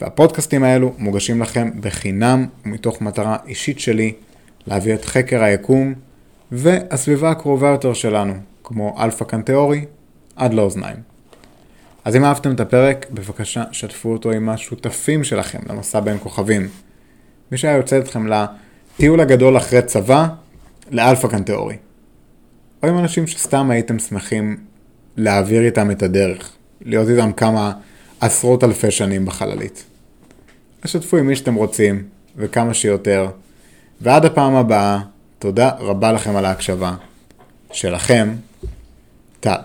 והפודקאסטים 0.00 0.64
האלו 0.64 0.94
מוגשים 0.98 1.42
לכם 1.42 1.70
בחינם 1.80 2.46
ומתוך 2.66 3.00
מטרה 3.00 3.36
אישית 3.46 3.80
שלי 3.80 4.12
להביא 4.66 4.94
את 4.94 5.04
חקר 5.04 5.42
היקום 5.42 5.94
והסביבה 6.52 7.30
הקרובה 7.30 7.68
יותר 7.68 7.92
שלנו, 7.92 8.34
כמו 8.64 8.96
אלפא 8.98 9.24
קנטאורי, 9.24 9.84
עד 10.36 10.54
לאוזניים. 10.54 10.96
אז 12.04 12.16
אם 12.16 12.24
אהבתם 12.24 12.54
את 12.54 12.60
הפרק, 12.60 13.06
בבקשה 13.10 13.64
שתפו 13.72 14.12
אותו 14.12 14.30
עם 14.30 14.48
השותפים 14.48 15.24
שלכם 15.24 15.58
למסע 15.68 16.00
בין 16.00 16.18
כוכבים. 16.18 16.68
מי 17.52 17.58
שהיה 17.58 17.76
יוצא 17.76 17.98
אתכם 17.98 18.26
לטיול 18.26 19.20
הגדול 19.20 19.56
אחרי 19.56 19.82
צבא, 19.82 20.28
לאלפא 20.90 21.28
קנטאורי. 21.28 21.76
או 22.82 22.88
עם 22.88 22.98
אנשים 22.98 23.26
שסתם 23.26 23.70
הייתם 23.70 23.98
שמחים 23.98 24.67
להעביר 25.18 25.62
איתם 25.62 25.90
את 25.90 26.02
הדרך, 26.02 26.52
להיות 26.82 27.08
איתם 27.08 27.32
כמה 27.32 27.72
עשרות 28.20 28.64
אלפי 28.64 28.90
שנים 28.90 29.26
בחללית. 29.26 29.84
תשתפו 30.80 31.16
עם 31.16 31.26
מי 31.26 31.36
שאתם 31.36 31.54
רוצים, 31.54 32.02
וכמה 32.36 32.74
שיותר. 32.74 33.28
ועד 34.00 34.24
הפעם 34.24 34.54
הבאה, 34.54 35.00
תודה 35.38 35.70
רבה 35.78 36.12
לכם 36.12 36.36
על 36.36 36.44
ההקשבה. 36.44 36.94
שלכם, 37.72 38.34
טל. 39.40 39.56